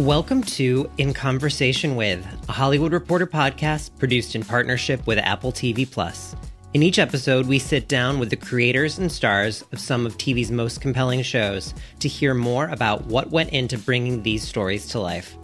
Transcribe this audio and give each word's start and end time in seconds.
Welcome 0.00 0.42
to 0.44 0.90
In 0.96 1.12
Conversation 1.12 1.94
with, 1.94 2.26
a 2.48 2.52
Hollywood 2.52 2.94
Reporter 2.94 3.26
podcast 3.26 3.98
produced 3.98 4.34
in 4.34 4.42
partnership 4.42 5.06
with 5.06 5.18
Apple 5.18 5.52
TV 5.52 5.88
Plus. 5.88 6.34
In 6.72 6.82
each 6.82 6.98
episode, 6.98 7.46
we 7.46 7.58
sit 7.58 7.86
down 7.86 8.18
with 8.18 8.30
the 8.30 8.36
creators 8.36 8.98
and 8.98 9.12
stars 9.12 9.62
of 9.72 9.78
some 9.78 10.06
of 10.06 10.16
TV's 10.16 10.50
most 10.50 10.80
compelling 10.80 11.20
shows 11.20 11.74
to 11.98 12.08
hear 12.08 12.32
more 12.32 12.68
about 12.68 13.04
what 13.08 13.30
went 13.30 13.50
into 13.50 13.76
bringing 13.76 14.22
these 14.22 14.42
stories 14.42 14.86
to 14.88 14.98
life. 14.98 15.36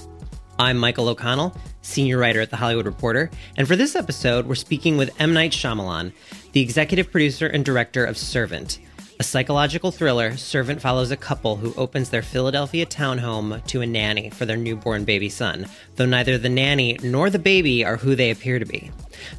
I'm 0.58 0.78
Michael 0.78 1.10
O'Connell, 1.10 1.54
senior 1.82 2.16
writer 2.16 2.40
at 2.40 2.48
The 2.48 2.56
Hollywood 2.56 2.86
Reporter, 2.86 3.30
and 3.58 3.68
for 3.68 3.76
this 3.76 3.94
episode, 3.94 4.46
we're 4.46 4.54
speaking 4.54 4.96
with 4.96 5.20
M. 5.20 5.34
Night 5.34 5.52
Shyamalan, 5.52 6.14
the 6.52 6.62
executive 6.62 7.12
producer 7.12 7.46
and 7.46 7.62
director 7.62 8.06
of 8.06 8.16
Servant, 8.16 8.78
a 9.18 9.22
psychological 9.22 9.90
thriller, 9.90 10.36
Servant 10.36 10.80
follows 10.80 11.10
a 11.10 11.16
couple 11.16 11.56
who 11.56 11.74
opens 11.74 12.10
their 12.10 12.22
Philadelphia 12.22 12.84
townhome 12.84 13.64
to 13.66 13.80
a 13.80 13.86
nanny 13.86 14.30
for 14.30 14.44
their 14.44 14.56
newborn 14.56 15.04
baby 15.04 15.28
son, 15.28 15.66
though 15.96 16.06
neither 16.06 16.36
the 16.36 16.48
nanny 16.48 16.98
nor 17.02 17.30
the 17.30 17.38
baby 17.38 17.84
are 17.84 17.96
who 17.96 18.14
they 18.14 18.30
appear 18.30 18.58
to 18.58 18.66
be. 18.66 18.90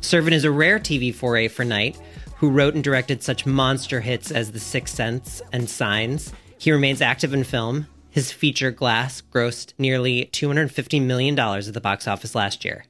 Servant 0.02 0.34
is 0.34 0.44
a 0.44 0.52
rare 0.52 0.80
TV 0.80 1.14
foray 1.14 1.48
for 1.48 1.64
Night, 1.64 2.00
who 2.38 2.50
wrote 2.50 2.76
and 2.76 2.84
directed 2.84 3.22
such 3.22 3.46
monster 3.46 4.02
hits 4.02 4.32
as 4.32 4.52
The 4.52 4.60
Sixth 4.60 4.96
Sense 4.96 5.42
and 5.52 5.70
Signs. 5.70 6.34
He 6.58 6.72
remains 6.72 7.02
active 7.02 7.34
in 7.34 7.44
film. 7.44 7.88
His 8.10 8.32
feature 8.32 8.72
Glass 8.72 9.22
grossed 9.22 9.74
nearly 9.78 10.26
$250 10.26 11.02
million 11.04 11.38
at 11.38 11.74
the 11.74 11.82
box 11.82 12.08
office 12.08 12.34
last 12.34 12.66
year. 12.66 12.86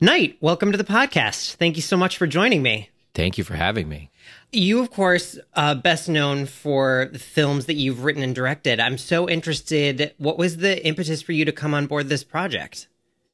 Night, 0.00 0.36
welcome 0.40 0.72
to 0.72 0.78
the 0.78 0.84
podcast. 0.84 1.54
Thank 1.54 1.76
you 1.76 1.82
so 1.82 1.96
much 1.96 2.18
for 2.18 2.26
joining 2.26 2.62
me. 2.62 2.90
Thank 3.14 3.38
you 3.38 3.44
for 3.44 3.54
having 3.54 3.88
me. 3.88 4.10
You, 4.54 4.80
of 4.80 4.90
course, 4.90 5.38
uh, 5.54 5.74
best 5.74 6.08
known 6.08 6.46
for 6.46 7.08
the 7.12 7.18
films 7.18 7.66
that 7.66 7.74
you've 7.74 8.04
written 8.04 8.22
and 8.22 8.34
directed. 8.34 8.78
I'm 8.80 8.98
so 8.98 9.28
interested. 9.28 10.14
What 10.18 10.38
was 10.38 10.58
the 10.58 10.84
impetus 10.86 11.22
for 11.22 11.32
you 11.32 11.44
to 11.44 11.52
come 11.52 11.74
on 11.74 11.86
board 11.86 12.08
this 12.08 12.24
project? 12.24 12.86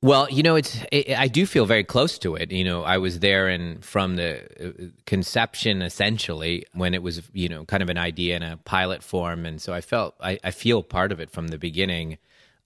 Well, 0.03 0.31
you 0.31 0.43
know, 0.43 0.57
it's 0.57 0.79
it, 0.91 1.11
I 1.19 1.29
do 1.29 1.45
feel 1.45 1.67
very 1.67 1.85
close 1.85 2.19
to 2.21 2.35
it. 2.35 2.51
You 2.51 2.65
know, 2.65 2.83
I 2.85 2.97
was 2.97 3.21
there 3.21 3.49
and 3.49 3.85
from 3.85 4.17
the 4.17 4.41
uh, 4.59 4.87
conception, 5.05 5.83
essentially, 5.83 6.65
when 6.73 6.95
it 6.95 7.03
was 7.03 7.21
you 7.35 7.51
know 7.51 7.67
kind 7.67 7.83
of 7.83 7.91
an 7.91 7.99
idea 7.99 8.37
in 8.37 8.43
a 8.43 8.57
pilot 8.57 9.03
form, 9.03 9.45
and 9.45 9.61
so 9.61 9.75
I 9.75 9.83
felt 9.83 10.15
I, 10.21 10.39
I 10.43 10.53
feel 10.53 10.83
part 10.83 11.13
of 11.13 11.21
it 11.21 11.31
from 11.31 11.49
the 11.49 11.59
beginning. 11.59 12.17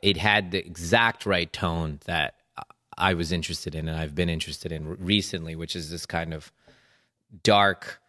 It 0.00 0.16
had 0.16 0.52
the 0.52 0.64
exact 0.64 1.26
right 1.26 1.52
tone 1.52 1.98
that 2.04 2.34
I 2.96 3.14
was 3.14 3.32
interested 3.32 3.74
in, 3.74 3.88
and 3.88 3.98
I've 3.98 4.14
been 4.14 4.28
interested 4.28 4.70
in 4.70 4.86
recently, 5.04 5.56
which 5.56 5.74
is 5.74 5.90
this 5.90 6.06
kind 6.06 6.32
of 6.32 6.52
dark 7.42 8.00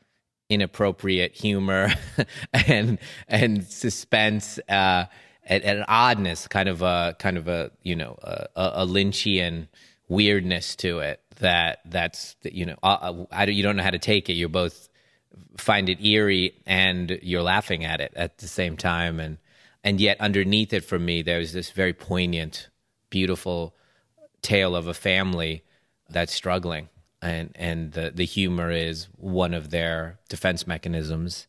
inappropriate 0.50 1.34
humor 1.34 1.90
and 2.54 3.00
and 3.28 3.64
suspense 3.66 4.60
uh, 4.70 5.06
and, 5.44 5.64
and, 5.64 5.86
oddness, 5.88 6.48
kind 6.48 6.70
of 6.70 6.82
a 6.82 7.16
kind 7.20 7.38
of 7.38 7.48
a 7.48 7.72
you 7.84 7.96
know 7.96 8.18
a, 8.22 8.48
a 8.56 8.86
Lynchian 8.86 9.68
weirdness 10.08 10.76
to 10.76 11.00
it 11.00 11.22
that 11.38 11.80
that's 11.86 12.36
you 12.44 12.66
know 12.66 12.76
uh, 12.84 13.26
I, 13.32 13.46
you 13.46 13.64
don't 13.64 13.76
know 13.76 13.84
how 13.84 13.92
to 13.92 14.00
take 14.00 14.30
it. 14.30 14.34
You 14.34 14.50
both 14.50 14.90
find 15.58 15.90
it 15.90 16.04
eerie 16.04 16.54
and 16.66 17.20
you're 17.22 17.42
laughing 17.42 17.84
at 17.84 18.00
it 18.02 18.14
at 18.16 18.38
the 18.40 18.48
same 18.48 18.78
time, 18.78 19.20
and 19.20 19.38
and 19.84 20.00
yet 20.00 20.20
underneath 20.20 20.74
it, 20.74 20.84
for 20.84 21.00
me, 21.00 21.22
there's 21.22 21.54
this 21.54 21.72
very 21.72 21.94
poignant, 21.94 22.70
beautiful 23.10 23.76
tale 24.42 24.76
of 24.76 24.88
a 24.88 24.94
family 24.94 25.64
that's 26.10 26.34
struggling 26.34 26.88
and 27.26 27.50
and 27.56 27.92
the 27.94 28.12
the 28.14 28.26
humor 28.26 28.72
is 28.72 29.08
one 29.18 29.54
of 29.54 29.70
their 29.72 30.20
defense 30.30 30.68
mechanisms. 30.68 31.48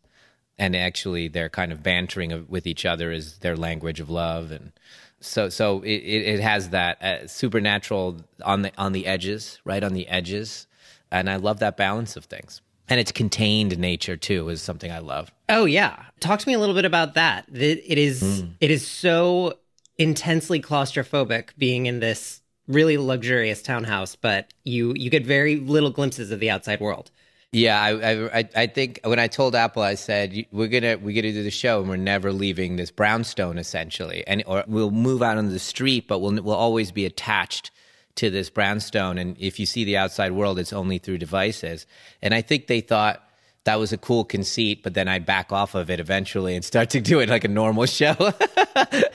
And 0.59 0.75
actually 0.75 1.29
they're 1.29 1.51
kind 1.51 1.71
of 1.71 1.83
bantering 1.83 2.47
with 2.49 2.67
each 2.67 2.87
other 2.87 3.13
is 3.13 3.39
their 3.39 3.57
language 3.57 4.01
of 4.01 4.09
love. 4.09 4.51
And 4.51 4.73
so 5.21 5.49
so 5.49 5.83
it, 5.83 5.89
it 5.89 6.41
has 6.41 6.71
that 6.71 7.03
uh, 7.03 7.27
supernatural 7.27 8.23
on 8.43 8.62
the 8.62 8.73
on 8.78 8.93
the 8.93 9.06
edges 9.06 9.61
right 9.65 9.84
on 9.84 9.93
the 9.93 10.09
edges. 10.09 10.67
And 11.11 11.31
i 11.31 11.37
love 11.37 11.59
that 11.61 11.77
balance 11.77 12.17
of 12.17 12.25
things. 12.25 12.62
And 12.89 13.00
its 13.00 13.12
contained 13.12 13.79
nature 13.79 14.17
too 14.17 14.49
is 14.49 14.62
something 14.62 14.91
i 14.91 14.99
love. 14.99 15.31
Oh 15.49 15.67
yeah. 15.67 16.05
Talk 16.21 16.41
to 16.41 16.49
me 16.49 16.55
a 16.55 16.59
little 16.59 16.75
bit 16.75 16.84
about 16.84 17.15
that. 17.15 17.47
It 17.53 17.99
is 17.99 18.23
mm. 18.23 18.55
it 18.61 18.71
is 18.71 18.87
so 18.87 19.59
intensely 19.99 20.61
claustrophobic 20.61 21.50
being 21.56 21.87
in 21.87 22.00
this 22.00 22.41
really 22.69 22.99
luxurious 22.99 23.62
townhouse, 23.62 24.16
but 24.16 24.53
you 24.65 24.94
you 24.97 25.10
get 25.10 25.25
very 25.25 25.56
little 25.56 25.91
glimpses 25.91 26.31
of 26.31 26.41
the 26.41 26.50
outside 26.50 26.81
world. 26.81 27.10
Yeah, 27.53 27.81
I, 27.81 28.41
I 28.41 28.49
I 28.54 28.66
think 28.66 29.00
when 29.04 29.19
I 29.19 29.28
told 29.28 29.54
Apple, 29.54 29.82
I 29.82 29.94
said 29.94 30.47
we're 30.50 30.69
gonna 30.69 30.99
we're 30.99 31.15
gonna 31.15 31.32
do 31.32 31.43
the 31.43 31.50
show 31.50 31.81
and 31.81 31.88
we're 31.88 31.97
never 31.97 32.32
leaving 32.32 32.76
this 32.76 32.91
brownstone 32.91 33.59
essentially, 33.59 34.26
and 34.26 34.43
or 34.47 34.65
we'll 34.66 34.91
move 34.91 35.22
out 35.22 35.38
on 35.38 35.49
the 35.49 35.59
street, 35.59 36.09
but 36.09 36.19
we'll 36.19 36.43
we'll 36.43 36.55
always 36.55 36.93
be 36.93 37.06
attached 37.06 37.71
to 38.16 38.31
this 38.31 38.50
brownstone. 38.50 39.19
And 39.19 39.37
if 39.38 39.60
you 39.60 39.66
see 39.66 39.84
the 39.84 39.97
outside 39.97 40.32
world, 40.32 40.59
it's 40.59 40.72
only 40.72 40.99
through 40.99 41.19
devices. 41.19 41.87
And 42.21 42.34
I 42.34 42.43
think 42.43 42.66
they 42.66 42.81
thought 42.81 43.22
that 43.66 43.81
was 43.81 43.93
a 43.93 43.99
cool 43.99 44.25
conceit, 44.25 44.84
but 44.84 44.94
then 44.94 45.09
I 45.09 45.19
back 45.19 45.50
off 45.50 45.75
of 45.75 45.91
it 45.91 45.99
eventually 45.99 46.54
and 46.54 46.65
start 46.65 46.88
to 46.91 47.00
do 47.10 47.19
it 47.19 47.28
like 47.28 47.44
a 47.44 47.49
normal 47.49 47.87
show. 47.87 48.15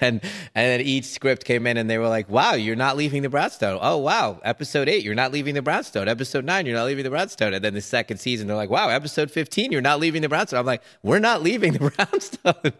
and 0.01 0.22
and 0.22 0.22
then 0.53 0.81
each 0.81 1.06
script 1.06 1.45
came 1.45 1.66
in 1.66 1.78
and 1.78 1.89
they 1.89 1.97
were 1.97 2.09
like, 2.09 2.29
"Wow, 2.29 2.53
you're 2.53 2.75
not 2.75 2.97
leaving 2.97 3.22
the 3.22 3.29
brownstone." 3.29 3.79
Oh, 3.81 3.97
wow, 3.97 4.40
episode 4.44 4.90
eight, 4.90 5.03
you're 5.03 5.16
not 5.16 5.31
leaving 5.31 5.56
the 5.56 5.61
brownstone. 5.61 6.07
Episode 6.07 6.44
nine, 6.44 6.66
you're 6.66 6.75
not 6.75 6.85
leaving 6.85 7.06
the 7.06 7.09
brownstone. 7.09 7.53
And 7.53 7.63
then 7.63 7.73
the 7.73 7.81
second 7.81 8.17
season, 8.17 8.47
they're 8.47 8.57
like, 8.57 8.69
"Wow, 8.69 8.90
episode 8.90 9.31
fifteen, 9.31 9.72
you're 9.72 9.81
not 9.81 10.00
leaving 10.00 10.22
the 10.22 10.29
brownstone." 10.29 10.59
I'm 10.59 10.66
like, 10.66 10.84
"We're 11.01 11.19
not 11.19 11.41
leaving 11.41 11.73
the 11.73 11.91
brownstone." 11.95 12.73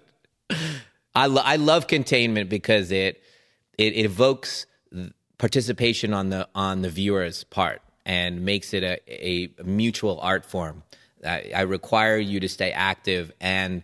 I 1.16 1.26
lo- 1.28 1.44
I 1.44 1.56
love 1.56 1.88
containment 1.88 2.50
because 2.50 2.92
it 2.92 3.24
it, 3.78 3.94
it 3.94 4.06
evokes 4.06 4.66
participation 5.38 6.14
on 6.14 6.30
the 6.32 6.50
on 6.54 6.82
the 6.82 6.90
viewer's 6.90 7.46
part 7.46 7.82
and 8.06 8.44
makes 8.44 8.74
it 8.74 8.84
a, 8.84 9.00
a 9.08 9.64
mutual 9.64 10.20
art 10.20 10.46
form 10.46 10.84
I, 11.26 11.52
I 11.56 11.62
require 11.62 12.18
you 12.18 12.40
to 12.40 12.50
stay 12.50 12.72
active 12.72 13.32
and 13.40 13.84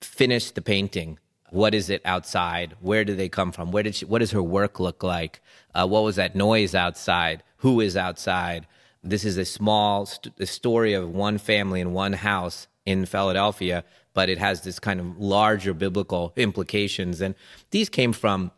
finish 0.00 0.50
the 0.50 0.62
painting. 0.62 1.18
What 1.50 1.74
is 1.74 1.90
it 1.90 2.02
outside? 2.04 2.74
Where 2.80 3.04
do 3.04 3.14
they 3.14 3.28
come 3.28 3.52
from? 3.52 3.70
Where 3.70 3.82
did 3.82 3.94
she, 3.94 4.04
what 4.04 4.18
does 4.18 4.32
her 4.32 4.42
work 4.42 4.80
look 4.80 5.02
like? 5.02 5.40
Uh, 5.74 5.86
what 5.86 6.02
was 6.02 6.16
that 6.16 6.34
noise 6.34 6.74
outside? 6.74 7.42
Who 7.58 7.80
is 7.80 7.96
outside? 7.96 8.66
This 9.02 9.24
is 9.24 9.36
a 9.36 9.44
small 9.44 10.06
st- 10.06 10.48
story 10.48 10.92
of 10.92 11.10
one 11.10 11.38
family 11.38 11.80
in 11.80 11.92
one 11.92 12.14
house 12.14 12.66
in 12.84 13.06
Philadelphia, 13.06 13.84
but 14.14 14.28
it 14.28 14.38
has 14.38 14.62
this 14.62 14.78
kind 14.78 15.00
of 15.00 15.18
larger 15.18 15.74
biblical 15.74 16.32
implications. 16.36 17.20
And 17.20 17.34
these 17.70 17.88
came 17.88 18.12
from 18.12 18.50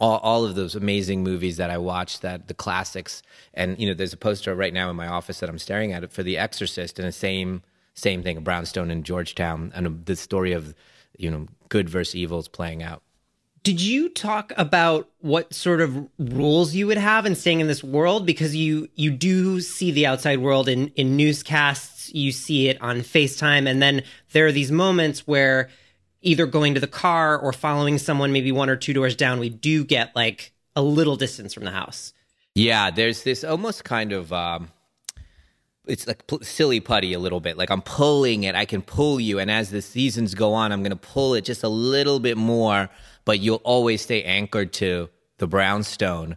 all, 0.00 0.18
all 0.18 0.44
of 0.44 0.54
those 0.54 0.74
amazing 0.74 1.22
movies 1.22 1.58
that 1.58 1.70
I 1.70 1.78
watched, 1.78 2.22
that 2.22 2.48
the 2.48 2.54
classics. 2.54 3.22
And 3.54 3.78
you 3.78 3.86
know, 3.86 3.94
there's 3.94 4.12
a 4.12 4.18
poster 4.18 4.54
right 4.54 4.72
now 4.72 4.90
in 4.90 4.96
my 4.96 5.06
office 5.06 5.40
that 5.40 5.48
I'm 5.48 5.58
staring 5.58 5.92
at 5.92 6.02
it 6.02 6.12
for 6.12 6.22
The 6.22 6.38
Exorcist, 6.38 6.98
and 6.98 7.06
the 7.06 7.12
same 7.12 7.62
same 7.94 8.22
thing, 8.22 8.40
Brownstone 8.42 8.90
and 8.90 9.04
Georgetown, 9.04 9.72
and 9.74 9.86
um, 9.86 10.02
the 10.06 10.16
story 10.16 10.52
of 10.52 10.74
you 11.18 11.30
know 11.30 11.46
good 11.68 11.88
versus 11.88 12.16
evil 12.16 12.38
is 12.38 12.48
playing 12.48 12.82
out. 12.82 13.02
Did 13.62 13.82
you 13.82 14.08
talk 14.08 14.54
about 14.56 15.10
what 15.18 15.52
sort 15.52 15.82
of 15.82 16.08
rules 16.18 16.74
you 16.74 16.86
would 16.86 16.96
have 16.96 17.26
in 17.26 17.34
staying 17.34 17.60
in 17.60 17.66
this 17.66 17.84
world? 17.84 18.24
Because 18.24 18.56
you 18.56 18.88
you 18.94 19.10
do 19.10 19.60
see 19.60 19.90
the 19.90 20.06
outside 20.06 20.38
world 20.38 20.68
in 20.68 20.88
in 20.96 21.16
newscasts, 21.16 22.12
you 22.14 22.32
see 22.32 22.68
it 22.68 22.80
on 22.80 23.00
FaceTime, 23.00 23.68
and 23.68 23.82
then 23.82 24.02
there 24.32 24.46
are 24.46 24.52
these 24.52 24.72
moments 24.72 25.26
where 25.26 25.68
either 26.22 26.46
going 26.46 26.74
to 26.74 26.80
the 26.80 26.86
car 26.86 27.38
or 27.38 27.52
following 27.52 27.98
someone 27.98 28.32
maybe 28.32 28.52
one 28.52 28.68
or 28.68 28.76
two 28.76 28.92
doors 28.92 29.16
down, 29.16 29.38
we 29.38 29.48
do 29.48 29.84
get 29.84 30.14
like 30.14 30.52
a 30.76 30.82
little 30.82 31.16
distance 31.16 31.54
from 31.54 31.64
the 31.64 31.70
house. 31.70 32.12
Yeah, 32.54 32.90
there's 32.90 33.22
this 33.22 33.44
almost 33.44 33.84
kind 33.84 34.12
of 34.12 34.32
um 34.32 34.70
it's 35.86 36.06
like 36.06 36.22
silly 36.42 36.78
putty 36.78 37.14
a 37.14 37.18
little 37.18 37.40
bit. 37.40 37.56
Like 37.56 37.70
I'm 37.70 37.82
pulling 37.82 38.44
it, 38.44 38.54
I 38.54 38.64
can 38.64 38.82
pull 38.82 39.18
you 39.18 39.38
and 39.38 39.50
as 39.50 39.70
the 39.70 39.82
seasons 39.82 40.34
go 40.34 40.52
on, 40.52 40.72
I'm 40.72 40.82
to 40.84 40.96
pull 40.96 41.34
it 41.34 41.44
just 41.44 41.62
a 41.62 41.68
little 41.68 42.20
bit 42.20 42.36
more, 42.36 42.90
but 43.24 43.40
you'll 43.40 43.62
always 43.64 44.02
stay 44.02 44.22
anchored 44.22 44.72
to 44.74 45.08
the 45.38 45.46
brownstone. 45.46 46.36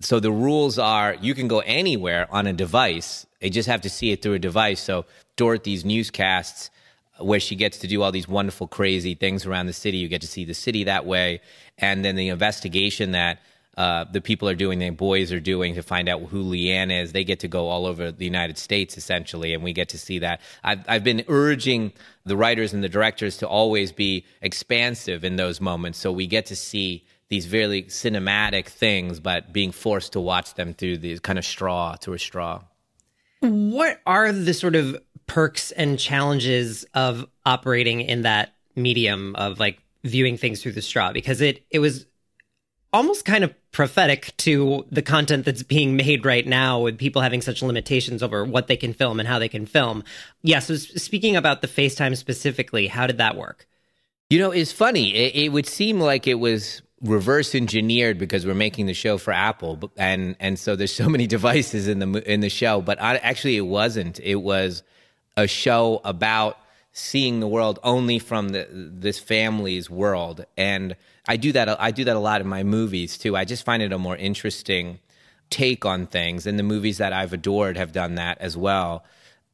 So 0.00 0.20
the 0.20 0.32
rules 0.32 0.78
are 0.78 1.14
you 1.14 1.34
can 1.34 1.48
go 1.48 1.60
anywhere 1.60 2.26
on 2.30 2.46
a 2.46 2.52
device. 2.52 3.26
You 3.40 3.50
just 3.50 3.68
have 3.68 3.80
to 3.82 3.90
see 3.90 4.12
it 4.12 4.20
through 4.22 4.34
a 4.34 4.38
device. 4.38 4.80
So 4.80 5.06
Dorothy's 5.36 5.84
newscasts 5.84 6.70
where 7.18 7.40
she 7.40 7.56
gets 7.56 7.78
to 7.78 7.86
do 7.86 8.02
all 8.02 8.12
these 8.12 8.28
wonderful, 8.28 8.66
crazy 8.66 9.14
things 9.14 9.46
around 9.46 9.66
the 9.66 9.72
city. 9.72 9.98
You 9.98 10.08
get 10.08 10.22
to 10.22 10.26
see 10.26 10.44
the 10.44 10.54
city 10.54 10.84
that 10.84 11.06
way. 11.06 11.40
And 11.78 12.04
then 12.04 12.16
the 12.16 12.28
investigation 12.28 13.12
that 13.12 13.40
uh, 13.76 14.04
the 14.04 14.20
people 14.20 14.48
are 14.48 14.54
doing, 14.54 14.78
the 14.78 14.90
boys 14.90 15.32
are 15.32 15.40
doing 15.40 15.74
to 15.74 15.82
find 15.82 16.08
out 16.08 16.22
who 16.22 16.44
Leanne 16.44 16.92
is. 16.92 17.12
They 17.12 17.24
get 17.24 17.40
to 17.40 17.48
go 17.48 17.68
all 17.68 17.86
over 17.86 18.12
the 18.12 18.24
United 18.24 18.58
States, 18.58 18.98
essentially, 18.98 19.54
and 19.54 19.62
we 19.62 19.72
get 19.72 19.88
to 19.90 19.98
see 19.98 20.18
that. 20.18 20.40
I've, 20.62 20.84
I've 20.86 21.04
been 21.04 21.24
urging 21.28 21.92
the 22.24 22.36
writers 22.36 22.74
and 22.74 22.84
the 22.84 22.88
directors 22.88 23.38
to 23.38 23.48
always 23.48 23.90
be 23.90 24.26
expansive 24.42 25.24
in 25.24 25.36
those 25.36 25.60
moments 25.60 25.98
so 25.98 26.12
we 26.12 26.26
get 26.26 26.46
to 26.46 26.56
see 26.56 27.04
these 27.30 27.46
very 27.46 27.84
cinematic 27.84 28.66
things, 28.66 29.18
but 29.18 29.54
being 29.54 29.72
forced 29.72 30.12
to 30.12 30.20
watch 30.20 30.52
them 30.54 30.74
through 30.74 30.98
the 30.98 31.18
kind 31.20 31.38
of 31.38 31.46
straw 31.46 31.96
to 31.96 32.12
a 32.12 32.18
straw. 32.18 32.60
What 33.40 34.00
are 34.06 34.32
the 34.32 34.52
sort 34.52 34.76
of 34.76 34.98
perks 35.26 35.70
and 35.72 35.98
challenges 35.98 36.84
of 36.94 37.26
operating 37.44 38.00
in 38.00 38.22
that 38.22 38.54
medium 38.76 39.34
of 39.36 39.60
like 39.60 39.78
viewing 40.04 40.36
things 40.36 40.62
through 40.62 40.72
the 40.72 40.82
straw 40.82 41.12
because 41.12 41.40
it 41.40 41.64
it 41.70 41.78
was 41.78 42.06
almost 42.92 43.24
kind 43.24 43.42
of 43.42 43.54
prophetic 43.72 44.34
to 44.36 44.84
the 44.90 45.02
content 45.02 45.44
that's 45.44 45.62
being 45.62 45.96
made 45.96 46.26
right 46.26 46.46
now 46.46 46.80
with 46.80 46.98
people 46.98 47.22
having 47.22 47.40
such 47.40 47.62
limitations 47.62 48.22
over 48.22 48.44
what 48.44 48.66
they 48.66 48.76
can 48.76 48.92
film 48.92 49.18
and 49.18 49.28
how 49.28 49.38
they 49.38 49.48
can 49.48 49.64
film. 49.64 50.04
Yeah, 50.42 50.58
so 50.58 50.76
speaking 50.76 51.36
about 51.36 51.62
the 51.62 51.68
FaceTime 51.68 52.16
specifically, 52.16 52.86
how 52.86 53.06
did 53.06 53.18
that 53.18 53.36
work? 53.36 53.66
You 54.28 54.38
know, 54.38 54.50
it's 54.50 54.72
funny. 54.72 55.14
It, 55.14 55.44
it 55.44 55.48
would 55.50 55.66
seem 55.66 56.00
like 56.00 56.26
it 56.26 56.34
was 56.34 56.82
reverse 57.02 57.54
engineered 57.54 58.18
because 58.18 58.46
we're 58.46 58.54
making 58.54 58.86
the 58.86 58.94
show 58.94 59.18
for 59.18 59.32
Apple, 59.32 59.90
and 59.96 60.36
and 60.40 60.58
so 60.58 60.76
there's 60.76 60.94
so 60.94 61.08
many 61.08 61.26
devices 61.38 61.88
in 61.88 61.98
the 61.98 62.32
in 62.32 62.40
the 62.40 62.48
show. 62.48 62.80
But 62.80 63.00
I, 63.00 63.16
actually, 63.16 63.56
it 63.56 63.62
wasn't. 63.66 64.20
It 64.20 64.36
was 64.36 64.82
a 65.36 65.46
show 65.46 66.00
about 66.04 66.58
seeing 66.92 67.40
the 67.40 67.48
world 67.48 67.78
only 67.82 68.18
from 68.18 68.50
the, 68.50 68.68
this 68.70 69.18
family's 69.18 69.88
world, 69.88 70.44
and 70.56 70.94
I 71.26 71.36
do 71.36 71.52
that. 71.52 71.80
I 71.80 71.90
do 71.90 72.04
that 72.04 72.16
a 72.16 72.20
lot 72.20 72.40
in 72.40 72.48
my 72.48 72.62
movies 72.62 73.16
too. 73.16 73.36
I 73.36 73.44
just 73.44 73.64
find 73.64 73.82
it 73.82 73.92
a 73.92 73.98
more 73.98 74.16
interesting 74.16 74.98
take 75.48 75.84
on 75.84 76.06
things, 76.06 76.46
and 76.46 76.58
the 76.58 76.62
movies 76.62 76.98
that 76.98 77.12
I've 77.12 77.32
adored 77.32 77.76
have 77.76 77.92
done 77.92 78.16
that 78.16 78.38
as 78.40 78.56
well. 78.56 79.04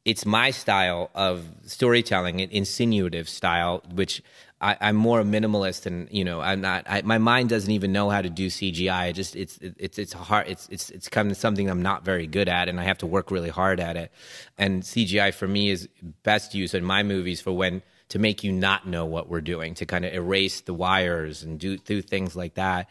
It's 0.05 0.25
my 0.25 0.51
style 0.51 1.11
of 1.13 1.45
storytelling, 1.65 2.41
an 2.41 2.49
insinuative 2.51 3.29
style, 3.29 3.83
which 3.93 4.23
I, 4.61 4.89
am 4.89 4.95
more 4.97 5.21
a 5.21 5.23
minimalist, 5.23 5.85
and 5.85 6.09
you 6.11 6.25
know, 6.25 6.41
I'm 6.41 6.59
not. 6.61 6.85
I, 6.87 7.01
my 7.03 7.17
mind 7.17 7.49
doesn't 7.49 7.71
even 7.71 7.93
know 7.93 8.09
how 8.09 8.21
to 8.21 8.29
do 8.29 8.47
CGI. 8.47 9.13
Just 9.13 9.35
it's 9.35 9.57
it's 9.61 9.97
it's 9.97 10.13
hard. 10.13 10.47
It's 10.47 10.67
it's 10.69 10.89
it's 10.89 11.07
kind 11.07 11.31
of 11.31 11.37
something 11.37 11.69
I'm 11.69 11.81
not 11.81 12.03
very 12.03 12.27
good 12.27 12.49
at, 12.49 12.67
and 12.67 12.79
I 12.79 12.83
have 12.83 12.97
to 12.99 13.05
work 13.07 13.31
really 13.31 13.49
hard 13.49 13.79
at 13.79 13.95
it. 13.95 14.11
And 14.57 14.83
CGI 14.83 15.33
for 15.33 15.47
me 15.47 15.69
is 15.69 15.87
best 16.23 16.55
used 16.55 16.75
in 16.75 16.83
my 16.83 17.03
movies 17.03 17.39
for 17.39 17.53
when 17.53 17.81
to 18.09 18.19
make 18.19 18.43
you 18.43 18.51
not 18.51 18.87
know 18.87 19.05
what 19.05 19.29
we're 19.29 19.39
doing, 19.39 19.75
to 19.75 19.85
kind 19.85 20.03
of 20.03 20.13
erase 20.13 20.61
the 20.61 20.73
wires 20.73 21.43
and 21.43 21.57
do 21.57 21.77
do 21.77 22.01
things 22.01 22.35
like 22.35 22.55
that. 22.55 22.89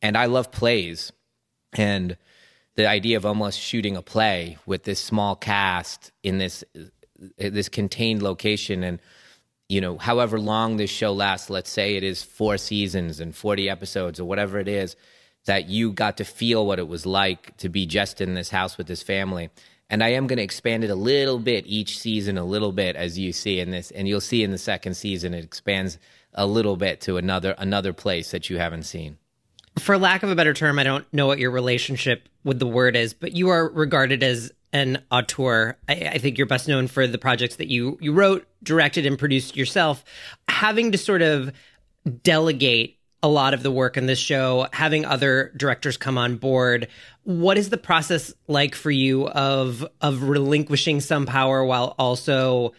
And 0.00 0.16
I 0.16 0.26
love 0.26 0.50
plays, 0.50 1.12
and 1.74 2.16
the 2.76 2.86
idea 2.88 3.18
of 3.18 3.26
almost 3.26 3.60
shooting 3.60 3.94
a 3.94 4.02
play 4.02 4.56
with 4.64 4.84
this 4.84 5.00
small 5.00 5.36
cast 5.36 6.12
in 6.22 6.38
this 6.38 6.64
this 7.36 7.68
contained 7.68 8.22
location 8.22 8.82
and 8.82 9.00
you 9.70 9.80
know, 9.80 9.98
however 9.98 10.40
long 10.40 10.76
this 10.76 10.90
show 10.90 11.12
lasts, 11.12 11.48
let's 11.48 11.70
say 11.70 11.94
it 11.94 12.02
is 12.02 12.24
four 12.24 12.58
seasons 12.58 13.20
and 13.20 13.34
40 13.34 13.70
episodes 13.70 14.18
or 14.18 14.24
whatever 14.24 14.58
it 14.58 14.66
is, 14.66 14.96
that 15.44 15.68
you 15.68 15.92
got 15.92 16.16
to 16.16 16.24
feel 16.24 16.66
what 16.66 16.80
it 16.80 16.88
was 16.88 17.06
like 17.06 17.56
to 17.58 17.68
be 17.68 17.86
just 17.86 18.20
in 18.20 18.34
this 18.34 18.50
house 18.50 18.76
with 18.76 18.88
this 18.88 19.04
family. 19.04 19.48
And 19.88 20.02
I 20.02 20.08
am 20.08 20.26
going 20.26 20.38
to 20.38 20.42
expand 20.42 20.82
it 20.82 20.90
a 20.90 20.96
little 20.96 21.38
bit 21.38 21.66
each 21.68 22.00
season, 22.00 22.36
a 22.36 22.44
little 22.44 22.72
bit 22.72 22.96
as 22.96 23.16
you 23.16 23.32
see 23.32 23.60
in 23.60 23.70
this, 23.70 23.92
and 23.92 24.08
you'll 24.08 24.20
see 24.20 24.42
in 24.42 24.50
the 24.50 24.58
second 24.58 24.94
season 24.94 25.34
it 25.34 25.44
expands 25.44 25.98
a 26.34 26.46
little 26.46 26.76
bit 26.76 27.00
to 27.02 27.16
another 27.16 27.54
another 27.56 27.92
place 27.92 28.32
that 28.32 28.50
you 28.50 28.58
haven't 28.58 28.84
seen. 28.84 29.18
For 29.78 29.96
lack 29.96 30.24
of 30.24 30.30
a 30.30 30.34
better 30.34 30.52
term, 30.52 30.80
I 30.80 30.82
don't 30.84 31.06
know 31.12 31.28
what 31.28 31.38
your 31.38 31.52
relationship 31.52 32.28
with 32.42 32.58
the 32.58 32.66
word 32.66 32.96
is, 32.96 33.14
but 33.14 33.36
you 33.36 33.50
are 33.50 33.68
regarded 33.68 34.24
as 34.24 34.52
an 34.72 35.02
auteur. 35.10 35.76
I, 35.88 35.94
I, 35.94 36.18
think 36.18 36.38
you're 36.38 36.46
best 36.46 36.68
known 36.68 36.86
for 36.86 37.06
the 37.06 37.18
projects 37.18 37.56
that 37.56 37.68
you 37.68 37.98
you 38.00 38.12
wrote, 38.12 38.46
directed, 38.62 39.06
and 39.06 39.18
produced 39.18 39.56
yourself. 39.56 40.04
Having 40.48 40.92
to 40.92 40.98
sort 40.98 41.22
of 41.22 41.52
delegate 42.22 42.98
a 43.22 43.28
lot 43.28 43.52
of 43.52 43.62
the 43.62 43.70
work 43.70 43.96
in 43.96 44.06
this 44.06 44.18
show, 44.18 44.66
having 44.72 45.04
other 45.04 45.52
directors 45.56 45.96
come 45.96 46.16
on 46.16 46.36
board. 46.36 46.88
What 47.24 47.58
is 47.58 47.68
the 47.68 47.76
process 47.76 48.32
like 48.48 48.74
for 48.74 48.90
you 48.90 49.28
of 49.28 49.86
of 50.00 50.22
relinquishing 50.22 51.00
some 51.00 51.26
power 51.26 51.64
while 51.64 51.94
also 51.98 52.72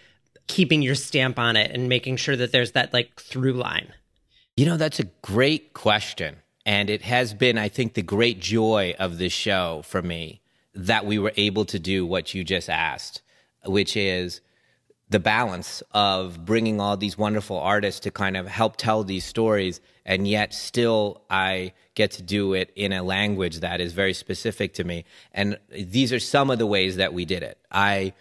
keeping 0.47 0.81
your 0.81 0.95
stamp 0.95 1.37
on 1.37 1.55
it 1.55 1.71
and 1.71 1.87
making 1.87 2.17
sure 2.17 2.35
that 2.35 2.51
there's 2.51 2.71
that 2.71 2.93
like 2.93 3.19
through 3.19 3.53
line? 3.53 3.93
You 4.57 4.65
know, 4.65 4.77
that's 4.77 4.99
a 4.99 5.05
great 5.21 5.73
question. 5.73 6.37
And 6.65 6.89
it 6.89 7.01
has 7.01 7.33
been, 7.33 7.57
I 7.57 7.69
think, 7.69 7.95
the 7.95 8.03
great 8.03 8.39
joy 8.39 8.93
of 8.99 9.17
this 9.17 9.33
show 9.33 9.81
for 9.83 10.01
me 10.01 10.40
that 10.73 11.05
we 11.05 11.19
were 11.19 11.33
able 11.35 11.65
to 11.65 11.79
do 11.79 12.05
what 12.05 12.33
you 12.33 12.43
just 12.43 12.69
asked, 12.69 13.21
which 13.65 13.97
is 13.97 14.41
the 15.09 15.19
balance 15.19 15.83
of 15.91 16.45
bringing 16.45 16.79
all 16.79 16.95
these 16.95 17.17
wonderful 17.17 17.59
artists 17.59 17.99
to 17.99 18.11
kind 18.11 18.37
of 18.37 18.47
help 18.47 18.77
tell 18.77 19.03
these 19.03 19.25
stories 19.25 19.81
and 20.05 20.27
yet 20.27 20.53
still 20.53 21.21
I 21.29 21.73
get 21.95 22.11
to 22.11 22.23
do 22.23 22.53
it 22.53 22.71
in 22.75 22.93
a 22.93 23.03
language 23.03 23.59
that 23.59 23.81
is 23.81 23.93
very 23.93 24.13
specific 24.13 24.73
to 24.75 24.83
me. 24.83 25.05
And 25.33 25.59
these 25.69 26.13
are 26.13 26.19
some 26.19 26.49
of 26.49 26.59
the 26.59 26.65
ways 26.65 26.95
that 26.95 27.13
we 27.13 27.25
did 27.25 27.43
it. 27.43 27.57
I 27.69 28.13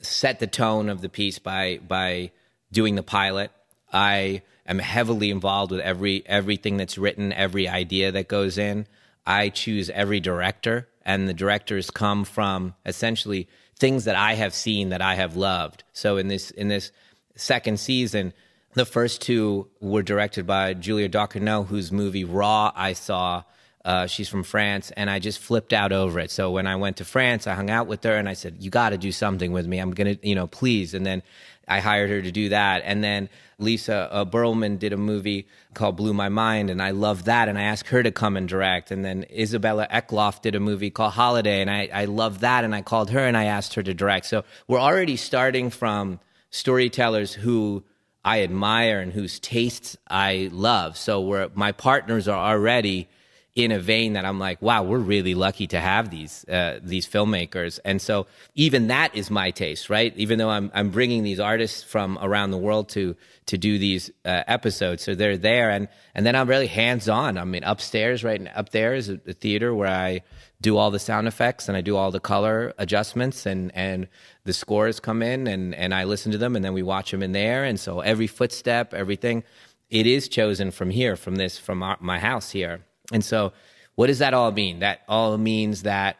set 0.00 0.40
the 0.40 0.46
tone 0.46 0.88
of 0.88 1.00
the 1.00 1.08
piece 1.08 1.38
by 1.38 1.78
by 1.86 2.32
doing 2.72 2.96
the 2.96 3.02
pilot. 3.02 3.50
I 3.92 4.42
am 4.66 4.80
heavily 4.80 5.30
involved 5.30 5.70
with 5.70 5.80
every 5.80 6.24
everything 6.26 6.76
that's 6.76 6.98
written 6.98 7.32
every 7.32 7.68
idea 7.68 8.12
that 8.12 8.28
goes 8.28 8.58
in. 8.58 8.86
I 9.24 9.48
choose 9.48 9.90
every 9.90 10.20
director 10.20 10.88
and 11.06 11.28
the 11.28 11.34
directors 11.34 11.90
come 11.90 12.24
from 12.24 12.74
essentially 12.84 13.48
things 13.78 14.04
that 14.04 14.16
I 14.16 14.34
have 14.34 14.52
seen 14.52 14.90
that 14.90 15.00
I 15.00 15.14
have 15.14 15.36
loved. 15.36 15.84
So 15.92 16.18
in 16.18 16.28
this 16.28 16.50
in 16.50 16.68
this 16.68 16.90
second 17.36 17.78
season, 17.78 18.34
the 18.74 18.84
first 18.84 19.22
two 19.22 19.68
were 19.80 20.02
directed 20.02 20.46
by 20.46 20.74
Julia 20.74 21.08
Ducournau, 21.08 21.66
whose 21.66 21.90
movie 21.92 22.24
Raw 22.24 22.72
I 22.74 22.92
saw. 22.92 23.44
Uh, 23.84 24.08
she's 24.08 24.28
from 24.28 24.42
France, 24.42 24.90
and 24.96 25.08
I 25.08 25.20
just 25.20 25.38
flipped 25.38 25.72
out 25.72 25.92
over 25.92 26.18
it. 26.18 26.32
So 26.32 26.50
when 26.50 26.66
I 26.66 26.74
went 26.74 26.96
to 26.96 27.04
France, 27.04 27.46
I 27.46 27.54
hung 27.54 27.70
out 27.70 27.86
with 27.86 28.02
her, 28.02 28.16
and 28.16 28.28
I 28.28 28.32
said, 28.32 28.56
"You 28.58 28.68
got 28.68 28.90
to 28.90 28.98
do 28.98 29.12
something 29.12 29.52
with 29.52 29.64
me. 29.64 29.78
I'm 29.78 29.92
gonna, 29.92 30.16
you 30.22 30.34
know, 30.34 30.48
please." 30.48 30.92
And 30.92 31.06
then 31.06 31.22
I 31.68 31.78
hired 31.78 32.10
her 32.10 32.20
to 32.20 32.32
do 32.32 32.48
that. 32.48 32.82
And 32.84 33.04
then 33.04 33.28
Lisa 33.58 34.08
uh, 34.12 34.24
Brühlmann 34.24 34.78
did 34.78 34.92
a 34.92 34.98
movie 34.98 35.48
called 35.72 35.96
Blue 35.96 36.12
My 36.12 36.28
Mind, 36.28 36.68
and 36.68 36.82
I 36.82 36.90
loved 36.90 37.24
that. 37.24 37.48
And 37.48 37.58
I 37.58 37.62
asked 37.62 37.88
her 37.88 38.02
to 38.02 38.10
come 38.10 38.36
and 38.36 38.48
direct. 38.48 38.90
And 38.90 39.04
then 39.04 39.24
Isabella 39.30 39.88
Eklöf 39.90 40.42
did 40.42 40.54
a 40.54 40.60
movie 40.60 40.90
called 40.90 41.14
Holiday, 41.14 41.62
and 41.62 41.70
I, 41.70 41.88
I 41.92 42.04
loved 42.04 42.42
that. 42.42 42.64
And 42.64 42.74
I 42.74 42.82
called 42.82 43.10
her 43.10 43.20
and 43.20 43.36
I 43.36 43.44
asked 43.44 43.74
her 43.74 43.82
to 43.82 43.94
direct. 43.94 44.26
So 44.26 44.44
we're 44.68 44.78
already 44.78 45.16
starting 45.16 45.70
from 45.70 46.20
storytellers 46.50 47.32
who 47.32 47.84
I 48.24 48.42
admire 48.42 49.00
and 49.00 49.12
whose 49.12 49.40
tastes 49.40 49.96
I 50.08 50.50
love. 50.52 50.96
So 50.98 51.20
we're, 51.22 51.48
my 51.54 51.72
partners 51.72 52.28
are 52.28 52.38
already 52.38 53.08
in 53.56 53.72
a 53.72 53.80
vein 53.80 54.12
that 54.12 54.26
I'm 54.26 54.38
like, 54.38 54.60
wow, 54.60 54.82
we're 54.82 54.98
really 54.98 55.34
lucky 55.34 55.66
to 55.68 55.80
have 55.80 56.10
these 56.10 56.44
uh, 56.46 56.78
these 56.82 57.08
filmmakers. 57.08 57.80
And 57.86 58.00
so 58.00 58.26
even 58.54 58.88
that 58.88 59.16
is 59.16 59.30
my 59.30 59.50
taste, 59.50 59.88
right? 59.88 60.14
Even 60.16 60.38
though 60.38 60.50
I'm 60.50 60.70
I'm 60.74 60.90
bringing 60.90 61.22
these 61.24 61.40
artists 61.40 61.82
from 61.82 62.18
around 62.20 62.50
the 62.50 62.58
world 62.58 62.90
to 62.90 63.16
to 63.46 63.56
do 63.56 63.78
these 63.78 64.10
uh, 64.26 64.42
episodes, 64.46 65.02
so 65.02 65.14
they're 65.14 65.38
there, 65.38 65.70
and 65.70 65.88
and 66.14 66.26
then 66.26 66.36
I'm 66.36 66.48
really 66.48 66.66
hands 66.66 67.08
on. 67.08 67.38
I 67.38 67.44
mean, 67.44 67.64
upstairs, 67.64 68.22
right 68.22 68.46
up 68.54 68.68
there 68.70 68.94
is 68.94 69.08
a, 69.08 69.18
a 69.26 69.32
theater 69.32 69.74
where 69.74 69.88
I 69.88 70.20
do 70.60 70.76
all 70.76 70.90
the 70.90 70.98
sound 70.98 71.26
effects 71.26 71.68
and 71.68 71.76
I 71.76 71.80
do 71.80 71.96
all 71.96 72.10
the 72.10 72.20
color 72.20 72.74
adjustments 72.78 73.46
and 73.46 73.72
and 73.74 74.06
the 74.44 74.52
scores 74.52 75.00
come 75.00 75.22
in 75.22 75.46
and 75.46 75.74
and 75.74 75.94
I 75.94 76.04
listen 76.04 76.30
to 76.32 76.38
them 76.38 76.56
and 76.56 76.64
then 76.64 76.74
we 76.74 76.82
watch 76.82 77.10
them 77.10 77.22
in 77.22 77.32
there. 77.32 77.64
And 77.64 77.80
so 77.80 78.00
every 78.00 78.26
footstep, 78.26 78.92
everything, 78.92 79.44
it 79.88 80.06
is 80.06 80.28
chosen 80.28 80.70
from 80.72 80.90
here, 80.90 81.16
from 81.16 81.36
this, 81.36 81.58
from 81.58 81.82
our, 81.82 81.96
my 82.00 82.18
house 82.18 82.50
here 82.50 82.82
and 83.12 83.24
so, 83.24 83.52
what 83.94 84.08
does 84.08 84.18
that 84.18 84.34
all 84.34 84.52
mean? 84.52 84.80
That 84.80 85.02
all 85.08 85.38
means 85.38 85.82
that 85.82 86.16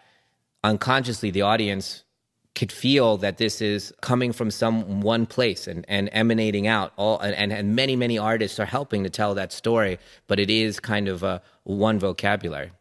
unconsciously 0.64 1.30
the 1.30 1.42
audience 1.42 2.04
could 2.56 2.72
feel 2.72 3.18
that 3.18 3.36
this 3.36 3.60
is 3.60 3.92
coming 4.00 4.32
from 4.32 4.50
some 4.50 5.02
one 5.02 5.26
place 5.26 5.68
and, 5.68 5.84
and 5.88 6.08
emanating 6.12 6.66
out. 6.66 6.92
All 6.96 7.20
and, 7.20 7.52
and 7.52 7.76
many 7.76 7.94
many 7.94 8.18
artists 8.18 8.58
are 8.58 8.64
helping 8.64 9.04
to 9.04 9.10
tell 9.10 9.34
that 9.34 9.52
story 9.52 9.98
but 10.26 10.40
it 10.40 10.50
is 10.50 10.80
kind 10.80 11.06
of 11.06 11.22
a 11.22 11.42
one 11.64 11.98
vocabulary. 11.98 12.72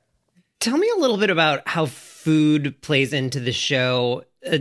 Tell 0.62 0.78
me 0.78 0.90
a 0.96 1.00
little 1.00 1.18
bit 1.18 1.30
about 1.30 1.68
how 1.68 1.86
food 1.86 2.82
plays 2.82 3.14
into 3.14 3.40
the 3.40 3.52
show 3.52 4.24
uh, 4.50 4.58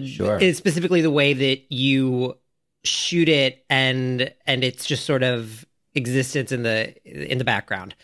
specifically 0.52 1.00
the 1.00 1.10
way 1.10 1.32
that 1.32 1.72
you 1.72 2.36
shoot 2.82 3.28
it 3.28 3.64
and 3.70 4.32
and 4.46 4.64
it's 4.64 4.84
just 4.84 5.06
sort 5.06 5.22
of 5.22 5.64
existence 5.94 6.52
in 6.52 6.62
the 6.62 6.94
in 7.04 7.38
the 7.38 7.44
background 7.44 7.94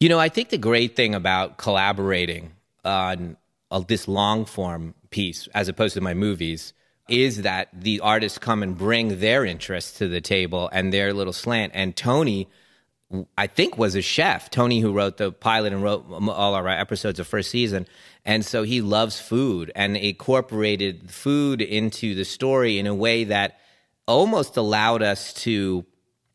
you 0.00 0.08
know, 0.08 0.18
I 0.18 0.28
think 0.28 0.50
the 0.50 0.58
great 0.58 0.96
thing 0.96 1.14
about 1.14 1.56
collaborating 1.56 2.52
on 2.84 3.36
uh, 3.70 3.80
this 3.80 4.06
long 4.08 4.44
form 4.44 4.94
piece, 5.10 5.48
as 5.54 5.68
opposed 5.68 5.94
to 5.94 6.00
my 6.00 6.14
movies, 6.14 6.72
is 7.08 7.42
that 7.42 7.68
the 7.72 8.00
artists 8.00 8.38
come 8.38 8.62
and 8.62 8.76
bring 8.76 9.20
their 9.20 9.44
interests 9.44 9.98
to 9.98 10.08
the 10.08 10.20
table 10.20 10.70
and 10.72 10.92
their 10.92 11.12
little 11.12 11.32
slant. 11.32 11.72
And 11.74 11.94
Tony, 11.94 12.48
I 13.36 13.46
think, 13.46 13.76
was 13.76 13.94
a 13.94 14.02
chef. 14.02 14.50
Tony, 14.50 14.80
who 14.80 14.92
wrote 14.92 15.18
the 15.18 15.30
pilot 15.30 15.72
and 15.72 15.82
wrote 15.82 16.06
all 16.10 16.54
our 16.54 16.68
episodes 16.68 17.20
of 17.20 17.26
first 17.26 17.50
season, 17.50 17.86
and 18.24 18.44
so 18.44 18.62
he 18.62 18.80
loves 18.80 19.20
food 19.20 19.70
and 19.74 19.96
incorporated 19.96 21.10
food 21.10 21.60
into 21.60 22.14
the 22.14 22.24
story 22.24 22.78
in 22.78 22.86
a 22.86 22.94
way 22.94 23.24
that 23.24 23.60
almost 24.06 24.56
allowed 24.56 25.02
us 25.02 25.32
to 25.34 25.84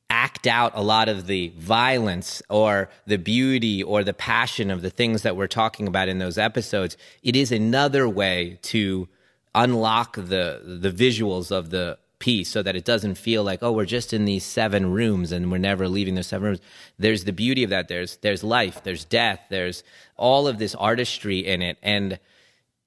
act 0.10 0.48
out 0.48 0.72
a 0.76 0.82
lot 0.82 1.08
of 1.08 1.28
the 1.28 1.50
violence 1.58 2.42
or 2.50 2.90
the 3.06 3.18
beauty 3.18 3.84
or 3.84 4.04
the 4.04 4.14
passion 4.14 4.72
of 4.72 4.82
the 4.82 4.90
things 4.90 5.22
that 5.22 5.36
we're 5.36 5.48
talking 5.48 5.88
about 5.88 6.08
in 6.08 6.18
those 6.18 6.38
episodes 6.38 6.98
it 7.22 7.36
is 7.36 7.52
another 7.52 8.10
way 8.10 8.58
to 8.62 9.08
unlock 9.54 10.16
the 10.16 10.80
the 10.82 10.92
visuals 10.92 11.52
of 11.52 11.70
the 11.70 11.98
piece 12.20 12.50
so 12.50 12.62
that 12.62 12.76
it 12.76 12.86
doesn't 12.86 13.16
feel 13.16 13.44
like 13.44 13.64
oh 13.64 13.72
we're 13.72 13.86
just 13.86 14.14
in 14.14 14.26
these 14.26 14.44
seven 14.44 14.92
rooms 14.92 15.32
and 15.32 15.52
we're 15.52 15.58
never 15.58 15.88
leaving 15.88 16.16
those 16.16 16.28
seven 16.28 16.50
rooms. 16.50 16.62
There's 17.00 17.24
the 17.24 17.32
beauty 17.34 17.64
of 17.64 17.70
that. 17.70 17.88
There's 17.88 18.18
there's 18.18 18.44
life. 18.44 18.84
There's 18.84 19.06
death. 19.06 19.40
There's 19.50 19.84
all 20.18 20.48
of 20.48 20.60
this 20.60 20.76
artistry 20.76 21.40
in 21.40 21.62
it. 21.62 21.78
And 21.82 22.20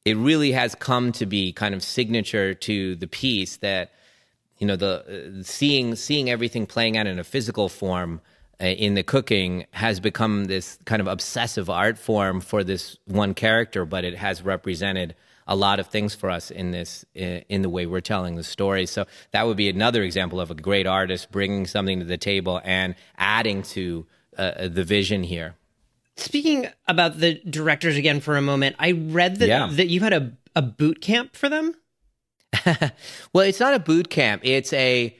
it 0.05 0.17
really 0.17 0.53
has 0.53 0.75
come 0.75 1.13
to 1.13 1.27
be 1.27 1.53
kind 1.53 1.75
of 1.75 1.83
signature 1.83 2.55
to 2.55 2.95
the 2.97 3.07
piece 3.07 3.57
that 3.59 3.93
you 4.63 4.69
know 4.69 4.77
the 4.77 5.41
uh, 5.41 5.43
seeing 5.43 5.97
seeing 5.97 6.31
everything 6.31 6.67
playing 6.67 6.97
out 6.97 7.09
in 7.09 7.19
a 7.19 7.25
physical 7.25 7.69
form 7.69 8.21
uh, 8.61 8.67
in 8.67 8.95
the 8.95 9.03
cooking 9.03 9.67
has 9.73 9.99
become 9.99 10.45
this 10.45 10.79
kind 10.85 11.01
of 11.01 11.09
obsessive 11.09 11.69
art 11.69 11.99
form 11.99 12.41
for 12.41 12.63
this 12.63 12.97
one 13.07 13.35
character 13.35 13.85
but 13.85 14.05
it 14.05 14.15
has 14.15 14.41
represented 14.41 15.17
a 15.49 15.57
lot 15.57 15.81
of 15.81 15.89
things 15.89 16.15
for 16.15 16.31
us 16.31 16.53
in 16.53 16.71
this 16.71 17.05
in 17.15 17.63
the 17.63 17.69
way 17.69 17.85
we're 17.85 18.01
telling 18.01 18.37
the 18.37 18.45
story. 18.45 18.87
So 18.87 19.07
that 19.33 19.45
would 19.45 19.57
be 19.57 19.69
another 19.69 20.05
example 20.05 20.41
of 20.41 20.53
a 20.53 20.55
great 20.55 20.87
artist 20.87 21.33
bringing 21.33 21.67
something 21.67 21.99
to 21.99 22.05
the 22.05 22.17
table 22.17 22.61
and 22.63 22.95
adding 23.19 23.63
to 23.75 24.07
uh, 24.39 24.43
uh, 24.43 24.69
the 24.69 24.85
vision 24.85 25.25
here. 25.25 25.57
Speaking 26.17 26.69
about 26.87 27.19
the 27.19 27.43
directors 27.51 27.97
again 27.97 28.21
for 28.21 28.37
a 28.37 28.43
moment, 28.43 28.77
I 28.79 28.93
read 28.93 29.41
that 29.41 29.49
yeah. 29.49 29.69
that 29.73 29.89
you 29.89 29.99
had 30.01 30.13
a 30.13 30.33
a 30.55 30.63
boot 30.63 31.01
camp 31.01 31.35
for 31.35 31.49
them. 31.49 31.75
well, 33.33 33.47
it's 33.47 33.61
not 33.61 33.75
a 33.75 33.79
boot 33.79 34.11
camp. 34.11 34.43
It's 34.45 34.73
a 34.73 35.17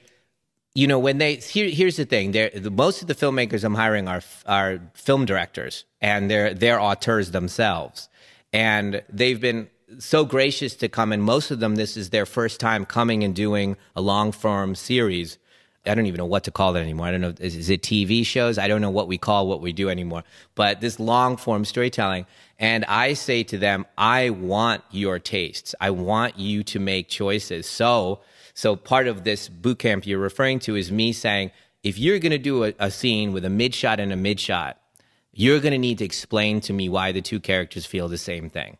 you 0.75 0.87
know 0.87 0.99
when 0.99 1.19
they 1.19 1.35
here, 1.35 1.69
here's 1.69 1.97
the 1.97 2.05
thing 2.05 2.31
the, 2.31 2.71
most 2.71 3.03
of 3.03 3.07
the 3.07 3.13
filmmakers 3.13 3.63
i'm 3.63 3.75
hiring 3.75 4.07
are 4.07 4.23
are 4.47 4.79
film 4.95 5.23
directors 5.23 5.85
and 6.01 6.31
they're 6.31 6.55
they're 6.55 6.79
auteurs 6.79 7.29
themselves 7.29 8.09
and 8.51 9.03
they've 9.07 9.39
been 9.39 9.69
so 9.99 10.25
gracious 10.25 10.75
to 10.75 10.89
come, 10.89 11.11
and 11.11 11.23
most 11.23 11.51
of 11.51 11.59
them, 11.59 11.75
this 11.75 11.97
is 11.97 12.09
their 12.09 12.25
first 12.25 12.59
time 12.59 12.85
coming 12.85 13.23
and 13.23 13.35
doing 13.35 13.77
a 13.95 14.01
long 14.01 14.31
form 14.31 14.75
series. 14.75 15.37
I 15.85 15.95
don't 15.95 16.05
even 16.05 16.19
know 16.19 16.25
what 16.25 16.45
to 16.45 16.51
call 16.51 16.75
it 16.75 16.81
anymore. 16.81 17.07
I 17.07 17.11
don't 17.11 17.21
know. 17.21 17.33
Is, 17.39 17.55
is, 17.55 17.69
it 17.69 17.81
TV 17.81 18.25
shows? 18.25 18.57
I 18.57 18.67
don't 18.67 18.81
know 18.81 18.89
what 18.89 19.07
we 19.07 19.17
call 19.17 19.47
what 19.47 19.59
we 19.59 19.73
do 19.73 19.89
anymore. 19.89 20.23
But 20.55 20.79
this 20.79 20.99
long 20.99 21.35
form 21.35 21.65
storytelling. 21.65 22.25
And 22.59 22.85
I 22.85 23.13
say 23.13 23.43
to 23.43 23.57
them, 23.57 23.85
I 23.97 24.29
want 24.29 24.83
your 24.91 25.19
tastes. 25.19 25.75
I 25.81 25.89
want 25.89 26.37
you 26.37 26.63
to 26.63 26.79
make 26.79 27.09
choices. 27.09 27.67
So, 27.67 28.21
so 28.53 28.75
part 28.75 29.07
of 29.07 29.23
this 29.23 29.49
boot 29.49 29.79
camp 29.79 30.05
you're 30.05 30.19
referring 30.19 30.59
to 30.59 30.75
is 30.75 30.91
me 30.91 31.13
saying, 31.13 31.51
if 31.83 31.97
you're 31.97 32.19
going 32.19 32.31
to 32.31 32.37
do 32.37 32.63
a, 32.63 32.73
a 32.79 32.91
scene 32.91 33.33
with 33.33 33.43
a 33.43 33.49
mid 33.49 33.75
shot 33.75 33.99
and 33.99 34.13
a 34.13 34.15
mid 34.15 34.39
shot, 34.39 34.79
you're 35.33 35.59
going 35.59 35.71
to 35.71 35.77
need 35.77 35.97
to 35.97 36.05
explain 36.05 36.61
to 36.61 36.73
me 36.73 36.87
why 36.89 37.11
the 37.11 37.21
two 37.21 37.39
characters 37.39 37.85
feel 37.85 38.07
the 38.07 38.17
same 38.17 38.49
thing. 38.49 38.77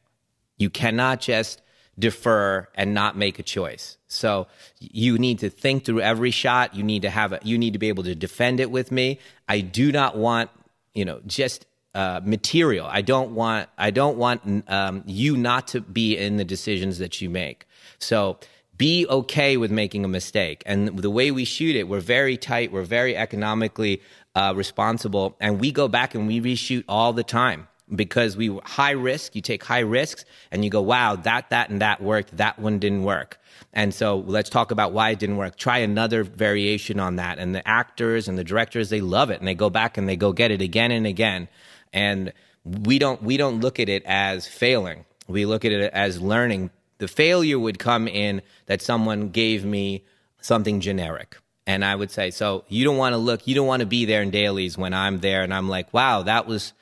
You 0.58 0.70
cannot 0.70 1.20
just 1.20 1.62
defer 1.98 2.68
and 2.76 2.94
not 2.94 3.18
make 3.18 3.40
a 3.40 3.44
choice. 3.44 3.98
So 4.08 4.48
you 4.80 5.18
need 5.18 5.40
to 5.40 5.50
think 5.50 5.86
through 5.86 6.02
every 6.02 6.32
shot. 6.32 6.76
You 6.76 6.84
need 6.84 7.02
to 7.02 7.10
have 7.10 7.34
a, 7.34 7.40
you 7.44 7.58
need 7.58 7.74
to 7.74 7.80
be 7.80 7.90
able 7.90 8.04
to 8.04 8.16
defend 8.16 8.60
it 8.60 8.72
with 8.72 8.92
me. 8.92 9.20
I 9.48 9.62
do 9.62 9.92
not 9.92 10.16
want, 10.16 10.50
you 10.94 11.06
know, 11.06 11.22
just 11.26 11.66
uh, 11.96 12.22
material. 12.24 12.88
I 12.90 13.02
don't 13.02 13.36
want, 13.36 13.70
I 13.78 13.92
don't 13.92 14.18
want 14.18 14.64
um, 14.68 15.04
you 15.06 15.38
not 15.38 15.68
to 15.70 15.82
be 15.82 16.18
in 16.18 16.38
the 16.38 16.46
decisions 16.46 16.98
that 16.98 17.22
you 17.22 17.30
make. 17.30 17.66
So 18.00 18.40
be 18.78 19.06
okay 19.08 19.58
with 19.58 19.72
making 19.72 20.04
a 20.04 20.08
mistake. 20.08 20.64
And 20.66 20.98
the 21.00 21.12
way 21.12 21.32
we 21.32 21.46
shoot 21.46 21.76
it, 21.76 21.88
we're 21.88 22.00
very 22.00 22.38
tight. 22.38 22.72
We're 22.72 22.84
very 22.84 23.16
economically 23.16 24.02
uh, 24.36 24.54
responsible, 24.56 25.36
and 25.40 25.60
we 25.60 25.72
go 25.72 25.88
back 25.88 26.16
and 26.16 26.28
we 26.28 26.42
reshoot 26.42 26.84
all 26.88 27.14
the 27.14 27.24
time 27.24 27.68
because 27.94 28.36
we 28.36 28.58
high 28.64 28.92
risk 28.92 29.36
you 29.36 29.42
take 29.42 29.64
high 29.64 29.80
risks 29.80 30.24
and 30.52 30.64
you 30.64 30.72
go 30.72 30.82
wow 30.82 31.16
that 31.16 31.50
that 31.50 31.70
and 31.70 31.82
that 31.82 32.02
worked 32.02 32.36
that 32.38 32.58
one 32.58 32.80
didn't 32.80 33.04
work 33.04 33.40
and 33.74 33.94
so 33.94 34.20
let's 34.26 34.50
talk 34.50 34.72
about 34.72 34.94
why 34.94 35.10
it 35.10 35.20
didn't 35.20 35.36
work 35.36 35.58
try 35.58 35.80
another 35.80 36.24
variation 36.24 37.00
on 37.00 37.18
that 37.18 37.38
and 37.40 37.54
the 37.54 37.68
actors 37.68 38.28
and 38.28 38.38
the 38.38 38.44
directors 38.44 38.90
they 38.90 39.02
love 39.02 39.30
it 39.30 39.40
and 39.40 39.48
they 39.48 39.54
go 39.54 39.70
back 39.70 39.98
and 39.98 40.08
they 40.08 40.16
go 40.16 40.32
get 40.32 40.50
it 40.50 40.62
again 40.62 40.92
and 40.92 41.06
again 41.06 41.48
and 41.94 42.34
we 42.64 43.00
don't 43.00 43.22
we 43.24 43.38
don't 43.38 43.62
look 43.62 43.80
at 43.80 43.90
it 43.90 44.04
as 44.06 44.48
failing 44.48 45.06
we 45.28 45.46
look 45.46 45.64
at 45.66 45.72
it 45.72 45.92
as 45.94 46.22
learning 46.22 46.70
the 46.98 47.08
failure 47.08 47.60
would 47.60 47.80
come 47.80 48.08
in 48.08 48.42
that 48.66 48.82
someone 48.82 49.30
gave 49.30 49.64
me 49.64 50.04
something 50.42 50.80
generic 50.80 51.38
and 51.68 51.86
i 51.86 51.96
would 51.96 52.12
say 52.12 52.32
so 52.32 52.64
you 52.68 52.84
don't 52.84 52.98
want 52.98 53.14
to 53.14 53.18
look 53.18 53.48
you 53.48 53.56
don't 53.56 53.68
want 53.68 53.82
to 53.82 53.86
be 53.86 54.06
there 54.06 54.22
in 54.22 54.32
dailies 54.32 54.78
when 54.78 54.94
i'm 54.94 55.20
there 55.20 55.42
and 55.42 55.54
i'm 55.54 55.70
like 55.70 55.94
wow 55.94 56.24
that 56.24 56.48
was 56.48 56.74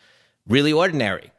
really 0.47 0.73
ordinary. 0.73 1.31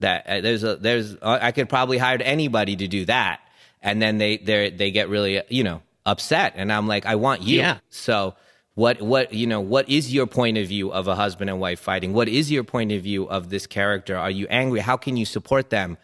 That 0.00 0.26
uh, 0.26 0.40
there's 0.40 0.62
a 0.62 0.76
there's 0.76 1.16
uh, 1.16 1.38
I 1.40 1.50
could 1.52 1.68
probably 1.68 1.98
hire 1.98 2.18
anybody 2.20 2.76
to 2.76 2.86
do 2.86 3.04
that, 3.06 3.40
and 3.82 4.00
then 4.00 4.18
they 4.18 4.36
they 4.36 4.70
they 4.70 4.90
get 4.92 5.08
really 5.08 5.42
you 5.48 5.64
know 5.64 5.82
upset, 6.06 6.52
and 6.56 6.72
I'm 6.72 6.86
like 6.86 7.04
I 7.04 7.16
want 7.16 7.42
you. 7.42 7.58
Yeah. 7.58 7.78
So 7.90 8.36
what 8.78 9.02
what 9.02 9.32
you 9.32 9.46
know 9.46 9.60
what 9.60 9.88
is 9.88 10.14
your 10.14 10.26
point 10.26 10.56
of 10.56 10.68
view 10.68 10.92
of 10.92 11.08
a 11.08 11.16
husband 11.16 11.50
and 11.50 11.58
wife 11.58 11.80
fighting? 11.80 12.12
What 12.12 12.28
is 12.28 12.50
your 12.50 12.62
point 12.62 12.92
of 12.92 13.02
view 13.02 13.28
of 13.28 13.50
this 13.50 13.66
character? 13.66 14.16
Are 14.16 14.30
you 14.30 14.46
angry? 14.48 14.80
How 14.80 14.96
can 14.96 15.16
you 15.16 15.26
support 15.26 15.70
them? 15.70 15.98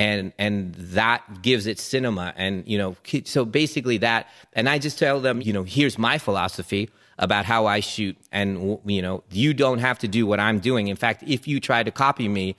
and 0.00 0.32
and 0.38 0.76
that 0.76 1.42
gives 1.42 1.66
it 1.66 1.76
cinema 1.76 2.32
and 2.36 2.62
you 2.68 2.78
know 2.78 2.94
so 3.24 3.44
basically 3.44 3.98
that 3.98 4.28
and 4.52 4.68
i 4.68 4.78
just 4.78 4.96
tell 4.96 5.18
them 5.18 5.42
you 5.42 5.52
know 5.52 5.64
here's 5.64 5.98
my 5.98 6.18
philosophy 6.18 6.88
about 7.18 7.44
how 7.44 7.66
I 7.66 7.80
shoot. 7.80 8.16
And, 8.30 8.78
you 8.86 9.02
know, 9.02 9.24
you 9.30 9.52
don't 9.52 9.80
have 9.80 9.98
to 10.00 10.08
do 10.08 10.26
what 10.26 10.38
I'm 10.40 10.60
doing. 10.60 10.88
In 10.88 10.96
fact, 10.96 11.24
if 11.26 11.48
you 11.48 11.60
try 11.60 11.82
to 11.82 11.90
copy 11.90 12.28
me, 12.28 12.56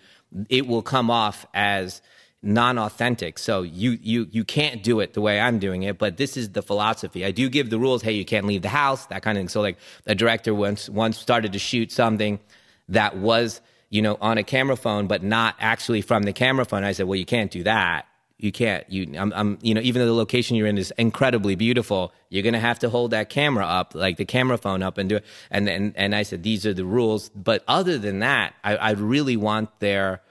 it 0.50 0.68
will 0.68 0.82
come 0.82 1.10
off 1.10 1.46
as 1.54 2.02
non-authentic. 2.42 3.38
So 3.38 3.64
you, 3.64 3.98
you, 4.02 4.28
you 4.32 4.44
can't 4.44 4.82
do 4.82 5.00
it 5.00 5.14
the 5.14 5.22
way 5.22 5.40
I'm 5.40 5.60
doing 5.60 5.84
it, 5.84 5.98
but 5.98 6.18
this 6.18 6.38
is 6.38 6.50
the 6.52 6.62
philosophy. 6.62 7.26
I 7.26 7.32
do 7.32 7.50
give 7.50 7.70
the 7.70 7.80
rules. 7.80 8.02
Hey, 8.02 8.14
you 8.14 8.26
can't 8.26 8.46
leave 8.46 8.62
the 8.62 8.70
house, 8.70 9.06
that 9.08 9.24
kind 9.24 9.38
of 9.38 9.42
thing. 9.42 9.50
So 9.50 9.62
like 9.62 9.78
a 10.06 10.16
director 10.16 10.54
once, 10.54 10.90
once 10.90 11.18
started 11.18 11.54
to 11.54 11.60
shoot 11.60 11.92
something 11.92 12.40
that 12.88 13.18
was, 13.18 13.62
you 13.90 14.02
know, 14.02 14.18
on 14.22 14.38
a 14.38 14.44
camera 14.44 14.78
phone, 14.78 15.08
but 15.08 15.22
not 15.22 15.56
actually 15.60 16.02
from 16.02 16.24
the 16.24 16.34
camera 16.34 16.66
phone. 16.66 16.84
I 16.84 16.94
said, 16.94 17.08
well, 17.08 17.18
you 17.18 17.26
can't 17.26 17.52
do 17.52 17.64
that 17.64 18.06
you 18.40 18.54
can't 18.54 18.90
you 18.90 19.14
I'm, 19.18 19.34
I'm 19.34 19.60
you 19.62 19.74
know 19.74 19.82
even 19.82 20.02
though 20.02 20.08
the 20.08 20.14
location 20.14 20.56
you're 20.56 20.68
in 20.68 20.78
is 20.78 20.92
incredibly 20.98 21.56
beautiful 21.56 22.14
you're 22.30 22.44
gonna 22.44 22.60
have 22.60 22.80
to 22.80 22.90
hold 22.90 23.12
that 23.12 23.30
camera 23.30 23.66
up 23.66 23.94
like 23.94 24.18
the 24.18 24.26
camera 24.26 24.58
phone 24.58 24.82
up 24.82 24.98
and 24.98 25.10
do 25.10 25.18
it 25.18 25.26
and 25.52 25.68
and, 25.68 25.94
and 25.96 26.16
i 26.16 26.24
said 26.24 26.42
these 26.42 26.66
are 26.66 26.74
the 26.74 26.86
rules 26.86 27.30
but 27.30 27.64
other 27.68 27.98
than 27.98 28.20
that 28.20 28.56
i, 28.64 28.78
I 28.78 28.92
really 28.92 29.36
want 29.36 29.78
their 29.80 30.22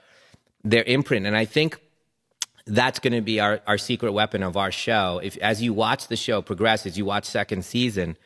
their 0.63 0.83
imprint 0.83 1.27
and 1.27 1.37
i 1.37 1.45
think 1.45 1.79
that's 2.69 2.99
going 2.99 3.13
to 3.13 3.21
be 3.21 3.39
our, 3.39 3.59
our 3.67 3.77
secret 3.77 4.11
weapon 4.11 4.43
of 4.43 4.55
our 4.55 4.71
show 4.71 5.19
if 5.23 5.37
as 5.37 5.61
you 5.61 5.73
watch 5.73 6.07
the 6.07 6.15
show 6.15 6.41
progress 6.41 6.85
as 6.85 6.97
you 6.97 7.05
watch 7.05 7.25
second 7.25 7.65
season 7.65 8.17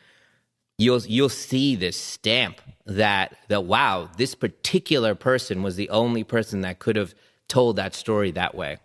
you'll 0.77 1.01
you'll 1.01 1.29
see 1.29 1.75
this 1.75 2.00
stamp 2.00 2.62
that 2.85 3.35
that 3.47 3.65
wow 3.65 4.09
this 4.17 4.35
particular 4.35 5.15
person 5.15 5.63
was 5.63 5.75
the 5.75 5.89
only 5.89 6.23
person 6.23 6.62
that 6.62 6.79
could 6.79 6.95
have 6.95 7.15
told 7.47 7.75
that 7.75 7.93
story 7.93 8.31
that 8.31 8.53
way 8.53 8.77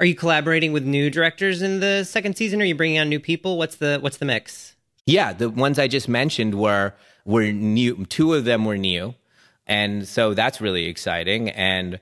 are 0.00 0.06
you 0.06 0.14
collaborating 0.14 0.72
with 0.72 0.84
new 0.84 1.10
directors 1.10 1.62
in 1.62 1.80
the 1.80 2.04
second 2.04 2.36
season? 2.36 2.60
Are 2.62 2.64
you 2.64 2.74
bringing 2.74 2.98
on 2.98 3.08
new 3.08 3.20
people? 3.20 3.58
What's 3.58 3.76
the 3.76 3.98
what's 4.00 4.18
the 4.18 4.24
mix? 4.24 4.74
Yeah, 5.06 5.32
the 5.32 5.50
ones 5.50 5.78
I 5.78 5.88
just 5.88 6.08
mentioned 6.08 6.54
were 6.54 6.94
were 7.24 7.50
new. 7.52 8.04
Two 8.06 8.34
of 8.34 8.44
them 8.44 8.64
were 8.64 8.78
new, 8.78 9.14
and 9.66 10.06
so 10.06 10.34
that's 10.34 10.60
really 10.60 10.86
exciting. 10.86 11.48
And 11.50 12.00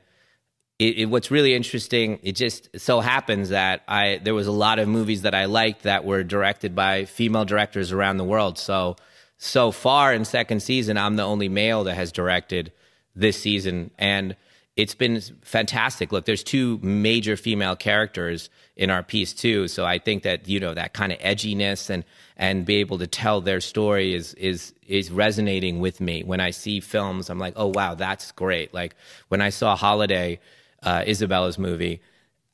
it, 0.80 0.96
it, 0.98 1.04
what's 1.06 1.30
really 1.30 1.54
interesting, 1.54 2.18
it 2.22 2.32
just 2.32 2.70
so 2.80 3.00
happens 3.00 3.50
that 3.50 3.82
I 3.86 4.18
there 4.24 4.34
was 4.34 4.46
a 4.46 4.52
lot 4.52 4.78
of 4.78 4.88
movies 4.88 5.22
that 5.22 5.34
I 5.34 5.44
liked 5.44 5.82
that 5.82 6.06
were 6.06 6.24
directed 6.24 6.74
by 6.74 7.04
female 7.04 7.44
directors 7.44 7.92
around 7.92 8.16
the 8.16 8.24
world. 8.24 8.58
So 8.58 8.96
so 9.36 9.72
far 9.72 10.14
in 10.14 10.24
second 10.24 10.60
season, 10.60 10.96
I'm 10.96 11.16
the 11.16 11.22
only 11.22 11.50
male 11.50 11.84
that 11.84 11.94
has 11.96 12.12
directed 12.12 12.72
this 13.14 13.38
season, 13.38 13.90
and 13.98 14.36
it's 14.74 14.94
been 14.94 15.20
fantastic. 15.42 16.12
Look, 16.12 16.24
there's 16.24 16.42
two 16.42 16.78
major 16.82 17.36
female 17.36 17.76
characters 17.76 18.48
in 18.74 18.88
our 18.88 19.02
piece 19.02 19.34
too, 19.34 19.68
so 19.68 19.84
I 19.84 19.98
think 19.98 20.22
that 20.22 20.48
you 20.48 20.60
know 20.60 20.72
that 20.72 20.94
kind 20.94 21.12
of 21.12 21.18
edginess 21.18 21.90
and 21.90 22.06
and 22.38 22.64
be 22.64 22.76
able 22.76 22.96
to 22.96 23.06
tell 23.06 23.42
their 23.42 23.60
story 23.60 24.14
is 24.14 24.32
is 24.34 24.72
is 24.86 25.10
resonating 25.10 25.78
with 25.78 26.00
me. 26.00 26.22
When 26.22 26.40
I 26.40 26.52
see 26.52 26.80
films, 26.80 27.28
I'm 27.28 27.38
like, 27.38 27.52
oh 27.56 27.70
wow, 27.74 27.96
that's 27.96 28.32
great. 28.32 28.72
Like 28.72 28.96
when 29.28 29.42
I 29.42 29.50
saw 29.50 29.76
Holiday, 29.76 30.40
uh, 30.82 31.04
Isabella's 31.06 31.58
movie, 31.58 32.00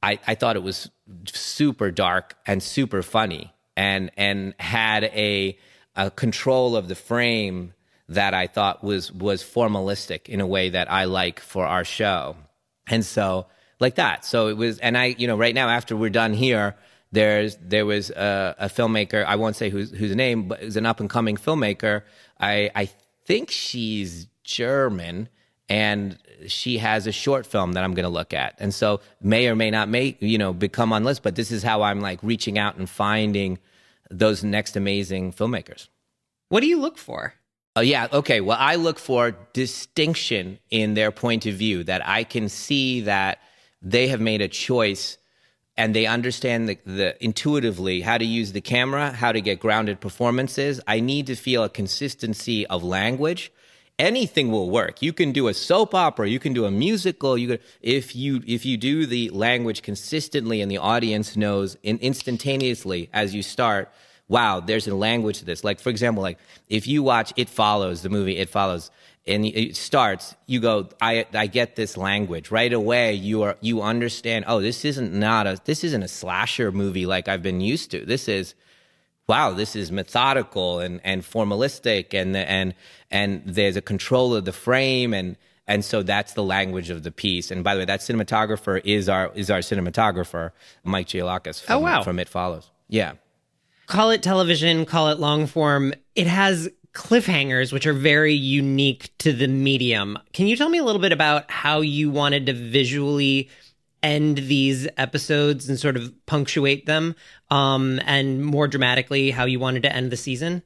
I, 0.02 0.18
I 0.26 0.34
thought 0.34 0.56
it 0.56 0.62
was 0.62 0.90
super 1.26 1.90
dark 1.90 2.36
and 2.46 2.62
super 2.62 3.02
funny, 3.02 3.52
and 3.76 4.10
and 4.16 4.54
had 4.58 5.04
a 5.04 5.58
a 5.94 6.10
control 6.10 6.76
of 6.76 6.88
the 6.88 6.94
frame 6.94 7.72
that 8.08 8.34
I 8.34 8.46
thought 8.46 8.84
was 8.84 9.10
was 9.12 9.42
formalistic 9.42 10.28
in 10.28 10.40
a 10.40 10.46
way 10.46 10.70
that 10.70 10.90
I 10.90 11.04
like 11.04 11.40
for 11.40 11.66
our 11.66 11.84
show. 11.84 12.36
And 12.86 13.04
so 13.04 13.46
like 13.80 13.96
that. 13.96 14.24
So 14.24 14.48
it 14.48 14.56
was 14.56 14.78
and 14.78 14.96
I, 14.96 15.06
you 15.18 15.26
know, 15.26 15.36
right 15.36 15.54
now 15.54 15.68
after 15.68 15.96
we're 15.96 16.10
done 16.10 16.32
here, 16.34 16.76
there's 17.12 17.56
there 17.56 17.86
was 17.86 18.10
a, 18.10 18.54
a 18.58 18.68
filmmaker, 18.68 19.24
I 19.24 19.36
won't 19.36 19.56
say 19.56 19.70
whose 19.70 19.90
whose 19.90 20.14
name, 20.14 20.48
but 20.48 20.62
is 20.62 20.76
an 20.76 20.86
up 20.86 21.00
and 21.00 21.10
coming 21.10 21.36
filmmaker. 21.36 22.02
I 22.38 22.70
I 22.74 22.88
think 23.24 23.50
she's 23.50 24.28
German 24.44 25.28
and 25.68 26.18
she 26.46 26.78
has 26.78 27.06
a 27.06 27.12
short 27.12 27.46
film 27.46 27.72
that 27.72 27.84
I'm 27.84 27.94
going 27.94 28.04
to 28.04 28.10
look 28.10 28.32
at. 28.32 28.54
And 28.58 28.74
so 28.74 29.00
may 29.20 29.48
or 29.48 29.56
may 29.56 29.70
not 29.70 29.88
make, 29.88 30.20
you 30.20 30.38
know, 30.38 30.52
become 30.52 30.92
on 30.92 31.04
list, 31.04 31.22
but 31.22 31.34
this 31.34 31.50
is 31.50 31.62
how 31.62 31.82
I'm 31.82 32.00
like 32.00 32.18
reaching 32.22 32.58
out 32.58 32.76
and 32.76 32.88
finding 32.88 33.58
those 34.10 34.44
next 34.44 34.76
amazing 34.76 35.32
filmmakers. 35.32 35.88
What 36.48 36.60
do 36.60 36.66
you 36.66 36.78
look 36.78 36.98
for? 36.98 37.34
Oh, 37.74 37.80
yeah. 37.80 38.08
Okay. 38.12 38.40
Well, 38.40 38.56
I 38.58 38.76
look 38.76 38.98
for 38.98 39.36
distinction 39.52 40.58
in 40.70 40.94
their 40.94 41.10
point 41.10 41.44
of 41.46 41.54
view, 41.54 41.84
that 41.84 42.06
I 42.06 42.24
can 42.24 42.48
see 42.48 43.02
that 43.02 43.38
they 43.82 44.08
have 44.08 44.20
made 44.20 44.40
a 44.40 44.48
choice 44.48 45.18
and 45.76 45.94
they 45.94 46.06
understand 46.06 46.68
the, 46.70 46.78
the, 46.86 47.22
intuitively 47.22 48.00
how 48.00 48.16
to 48.16 48.24
use 48.24 48.52
the 48.52 48.62
camera, 48.62 49.12
how 49.12 49.30
to 49.30 49.42
get 49.42 49.60
grounded 49.60 50.00
performances. 50.00 50.80
I 50.86 51.00
need 51.00 51.26
to 51.26 51.34
feel 51.34 51.64
a 51.64 51.68
consistency 51.68 52.66
of 52.66 52.82
language. 52.82 53.52
Anything 53.98 54.50
will 54.50 54.68
work. 54.68 55.00
You 55.00 55.14
can 55.14 55.32
do 55.32 55.48
a 55.48 55.54
soap 55.54 55.94
opera, 55.94 56.28
you 56.28 56.38
can 56.38 56.52
do 56.52 56.66
a 56.66 56.70
musical. 56.70 57.38
You 57.38 57.48
can, 57.48 57.58
if 57.80 58.14
you 58.14 58.42
if 58.46 58.66
you 58.66 58.76
do 58.76 59.06
the 59.06 59.30
language 59.30 59.80
consistently 59.82 60.60
and 60.60 60.70
the 60.70 60.78
audience 60.78 61.36
knows 61.36 61.78
in, 61.82 61.98
instantaneously 61.98 63.08
as 63.12 63.34
you 63.34 63.42
start. 63.42 63.90
Wow, 64.28 64.60
there's 64.60 64.88
a 64.88 64.94
language 64.94 65.38
to 65.38 65.44
this. 65.44 65.64
Like 65.64 65.80
for 65.80 65.88
example, 65.88 66.22
like 66.22 66.38
if 66.68 66.86
you 66.86 67.02
watch 67.02 67.32
It 67.36 67.48
Follows, 67.48 68.02
the 68.02 68.10
movie 68.10 68.36
It 68.36 68.50
Follows, 68.50 68.90
and 69.26 69.44
it 69.44 69.76
starts, 69.76 70.36
you 70.46 70.60
go, 70.60 70.88
I, 71.00 71.26
I 71.34 71.48
get 71.48 71.74
this 71.74 71.96
language 71.96 72.50
right 72.50 72.72
away. 72.72 73.14
You 73.14 73.42
are, 73.42 73.56
you 73.60 73.82
understand. 73.82 74.44
Oh, 74.46 74.60
this 74.60 74.84
isn't 74.84 75.12
not 75.12 75.46
a, 75.46 75.58
this 75.64 75.82
isn't 75.82 76.02
a 76.02 76.08
slasher 76.08 76.70
movie 76.70 77.06
like 77.06 77.26
I've 77.26 77.42
been 77.42 77.60
used 77.60 77.90
to. 77.90 78.04
This 78.04 78.28
is, 78.28 78.54
wow, 79.28 79.52
this 79.52 79.74
is 79.74 79.90
methodical 79.90 80.78
and, 80.78 81.00
and 81.02 81.22
formalistic 81.22 82.14
and, 82.14 82.36
and, 82.36 82.74
and 83.10 83.42
there's 83.44 83.76
a 83.76 83.82
control 83.82 84.34
of 84.34 84.44
the 84.44 84.52
frame. 84.52 85.12
And, 85.12 85.36
and 85.66 85.84
so 85.84 86.02
that's 86.02 86.34
the 86.34 86.44
language 86.44 86.90
of 86.90 87.02
the 87.02 87.10
piece. 87.10 87.50
And 87.50 87.64
by 87.64 87.74
the 87.74 87.80
way, 87.80 87.84
that 87.86 88.00
cinematographer 88.00 88.80
is 88.84 89.08
our, 89.08 89.32
is 89.34 89.50
our 89.50 89.60
cinematographer, 89.60 90.52
Mike 90.84 91.08
Gioulakis 91.08 91.62
oh, 91.64 91.66
from, 91.66 91.76
oh, 91.76 91.80
wow. 91.80 92.02
from 92.02 92.18
It 92.18 92.28
Follows. 92.28 92.70
Yeah. 92.88 93.14
Call 93.86 94.10
it 94.10 94.22
television, 94.22 94.84
call 94.84 95.08
it 95.08 95.18
long 95.18 95.46
form. 95.46 95.92
It 96.14 96.26
has 96.26 96.68
cliffhangers, 96.92 97.72
which 97.72 97.86
are 97.86 97.92
very 97.92 98.32
unique 98.32 99.10
to 99.18 99.32
the 99.32 99.48
medium. 99.48 100.18
Can 100.32 100.46
you 100.46 100.56
tell 100.56 100.68
me 100.68 100.78
a 100.78 100.84
little 100.84 101.00
bit 101.00 101.12
about 101.12 101.50
how 101.50 101.80
you 101.80 102.10
wanted 102.10 102.46
to 102.46 102.52
visually 102.52 103.50
end 104.06 104.38
these 104.38 104.86
episodes 104.96 105.68
and 105.68 105.78
sort 105.78 105.96
of 105.96 106.12
punctuate 106.26 106.86
them? 106.86 107.14
Um, 107.50 108.00
and 108.06 108.44
more 108.44 108.68
dramatically, 108.68 109.30
how 109.30 109.44
you 109.44 109.58
wanted 109.58 109.82
to 109.82 109.94
end 109.94 110.10
the 110.10 110.16
season? 110.16 110.62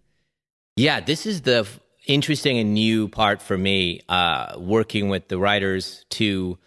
Yeah, 0.76 1.00
this 1.00 1.26
is 1.26 1.42
the 1.42 1.61
f- 1.61 1.80
interesting 2.06 2.59
and 2.59 2.75
new 2.75 3.09
part 3.09 3.42
for 3.42 3.56
me, 3.56 4.00
uh, 4.09 4.56
working 4.59 5.09
with 5.09 5.28
the 5.28 5.38
writers 5.38 6.04
to 6.11 6.59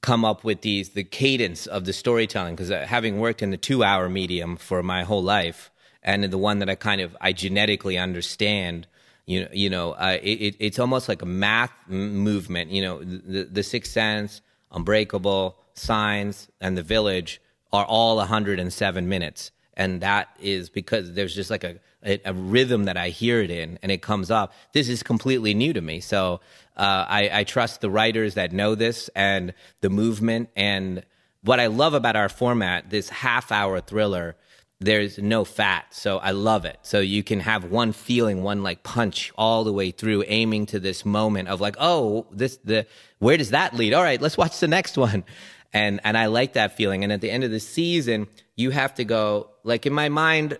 come 0.00 0.24
up 0.24 0.42
with 0.42 0.62
these 0.62 0.90
the 0.90 1.04
cadence 1.04 1.66
of 1.66 1.84
the 1.84 1.92
storytelling 1.92 2.56
because 2.56 2.72
uh, 2.72 2.84
having 2.88 3.20
worked 3.20 3.40
in 3.40 3.50
the 3.50 3.56
two 3.56 3.84
hour 3.84 4.08
medium 4.08 4.56
for 4.56 4.82
my 4.82 5.04
whole 5.04 5.22
life 5.22 5.70
and 6.02 6.24
the 6.24 6.36
one 6.36 6.58
that 6.58 6.68
i 6.68 6.74
kind 6.74 7.00
of 7.00 7.16
i 7.20 7.32
genetically 7.32 7.96
understand 7.96 8.88
you 9.26 9.42
know, 9.42 9.48
you 9.52 9.70
know, 9.70 9.92
uh, 9.92 10.18
it, 10.22 10.56
it's 10.58 10.78
almost 10.78 11.08
like 11.08 11.22
a 11.22 11.26
math 11.26 11.72
movement. 11.88 12.70
You 12.70 12.82
know, 12.82 13.04
the, 13.04 13.44
the 13.44 13.62
Sixth 13.62 13.92
Sense, 13.92 14.40
Unbreakable, 14.72 15.56
Signs, 15.74 16.48
and 16.60 16.76
The 16.76 16.82
Village 16.82 17.40
are 17.72 17.84
all 17.84 18.16
107 18.16 19.08
minutes, 19.08 19.50
and 19.74 20.00
that 20.00 20.28
is 20.40 20.68
because 20.68 21.14
there's 21.14 21.34
just 21.34 21.50
like 21.50 21.64
a, 21.64 21.78
a, 22.04 22.20
a 22.26 22.34
rhythm 22.34 22.84
that 22.84 22.96
I 22.96 23.08
hear 23.08 23.40
it 23.40 23.50
in, 23.50 23.78
and 23.82 23.90
it 23.90 24.02
comes 24.02 24.30
up. 24.30 24.52
This 24.72 24.88
is 24.88 25.02
completely 25.02 25.54
new 25.54 25.72
to 25.72 25.80
me, 25.80 26.00
so 26.00 26.40
uh, 26.76 27.06
I, 27.08 27.30
I 27.32 27.44
trust 27.44 27.80
the 27.80 27.90
writers 27.90 28.34
that 28.34 28.52
know 28.52 28.74
this 28.74 29.10
and 29.14 29.54
the 29.80 29.90
movement. 29.90 30.50
And 30.56 31.02
what 31.42 31.60
I 31.60 31.66
love 31.66 31.94
about 31.94 32.16
our 32.16 32.28
format, 32.28 32.90
this 32.90 33.08
half-hour 33.08 33.80
thriller 33.80 34.36
there's 34.84 35.18
no 35.18 35.44
fat. 35.44 35.86
So 35.94 36.18
I 36.18 36.32
love 36.32 36.64
it. 36.64 36.78
So 36.82 37.00
you 37.00 37.22
can 37.22 37.40
have 37.40 37.64
one 37.64 37.92
feeling, 37.92 38.42
one 38.42 38.62
like 38.62 38.82
punch 38.82 39.32
all 39.36 39.64
the 39.64 39.72
way 39.72 39.90
through, 39.90 40.24
aiming 40.26 40.66
to 40.66 40.80
this 40.80 41.04
moment 41.04 41.48
of 41.48 41.60
like, 41.60 41.76
oh, 41.78 42.26
this 42.30 42.58
the 42.64 42.86
where 43.18 43.36
does 43.36 43.50
that 43.50 43.74
lead? 43.74 43.94
All 43.94 44.02
right, 44.02 44.20
let's 44.20 44.36
watch 44.36 44.58
the 44.60 44.68
next 44.68 44.96
one. 45.08 45.24
And 45.72 46.00
and 46.04 46.16
I 46.16 46.26
like 46.26 46.54
that 46.54 46.76
feeling. 46.76 47.04
And 47.04 47.12
at 47.12 47.20
the 47.20 47.30
end 47.30 47.44
of 47.44 47.50
the 47.50 47.60
season, 47.60 48.28
you 48.56 48.70
have 48.70 48.94
to 48.94 49.04
go 49.04 49.50
like 49.64 49.86
in 49.86 49.92
my 49.92 50.08
mind. 50.08 50.58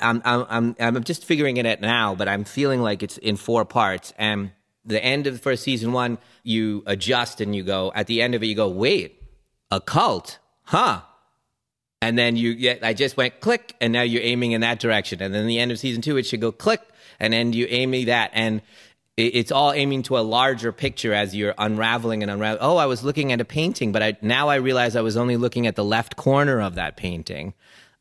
I'm 0.00 0.22
I'm 0.24 0.46
I'm 0.48 0.76
I'm 0.78 1.04
just 1.04 1.24
figuring 1.24 1.56
it 1.56 1.66
out 1.66 1.80
now, 1.80 2.14
but 2.14 2.28
I'm 2.28 2.44
feeling 2.44 2.80
like 2.80 3.02
it's 3.02 3.18
in 3.18 3.36
four 3.36 3.64
parts. 3.64 4.12
And 4.18 4.52
the 4.84 5.02
end 5.02 5.26
of 5.26 5.34
the 5.34 5.38
first 5.38 5.62
season 5.62 5.92
one, 5.92 6.18
you 6.42 6.82
adjust 6.86 7.40
and 7.40 7.54
you 7.54 7.62
go. 7.62 7.92
At 7.94 8.06
the 8.06 8.22
end 8.22 8.34
of 8.34 8.42
it, 8.42 8.46
you 8.46 8.54
go, 8.54 8.68
wait, 8.68 9.22
a 9.70 9.80
cult, 9.80 10.38
huh? 10.64 11.00
and 12.04 12.18
then 12.18 12.36
you 12.36 12.54
get, 12.54 12.84
I 12.84 12.92
just 12.92 13.16
went 13.16 13.40
click, 13.40 13.74
and 13.80 13.90
now 13.90 14.02
you're 14.02 14.22
aiming 14.22 14.52
in 14.52 14.60
that 14.60 14.78
direction. 14.78 15.22
And 15.22 15.32
then 15.32 15.46
the 15.46 15.58
end 15.58 15.72
of 15.72 15.78
season 15.78 16.02
two, 16.02 16.18
it 16.18 16.26
should 16.26 16.42
go 16.42 16.52
click, 16.52 16.82
and 17.18 17.32
then 17.32 17.54
you 17.54 17.66
aim 17.70 17.90
me 17.90 18.04
that, 18.04 18.30
and 18.34 18.60
it's 19.16 19.52
all 19.52 19.72
aiming 19.72 20.02
to 20.04 20.18
a 20.18 20.20
larger 20.20 20.72
picture 20.72 21.12
as 21.12 21.36
you're 21.36 21.54
unraveling 21.56 22.22
and 22.22 22.30
unraveling. 22.30 22.62
Oh, 22.62 22.76
I 22.76 22.86
was 22.86 23.04
looking 23.04 23.30
at 23.30 23.40
a 23.40 23.44
painting, 23.44 23.92
but 23.92 24.02
I, 24.02 24.16
now 24.20 24.48
I 24.48 24.56
realize 24.56 24.96
I 24.96 25.02
was 25.02 25.16
only 25.16 25.36
looking 25.36 25.66
at 25.66 25.76
the 25.76 25.84
left 25.84 26.16
corner 26.16 26.60
of 26.60 26.74
that 26.74 26.96
painting. 26.96 27.54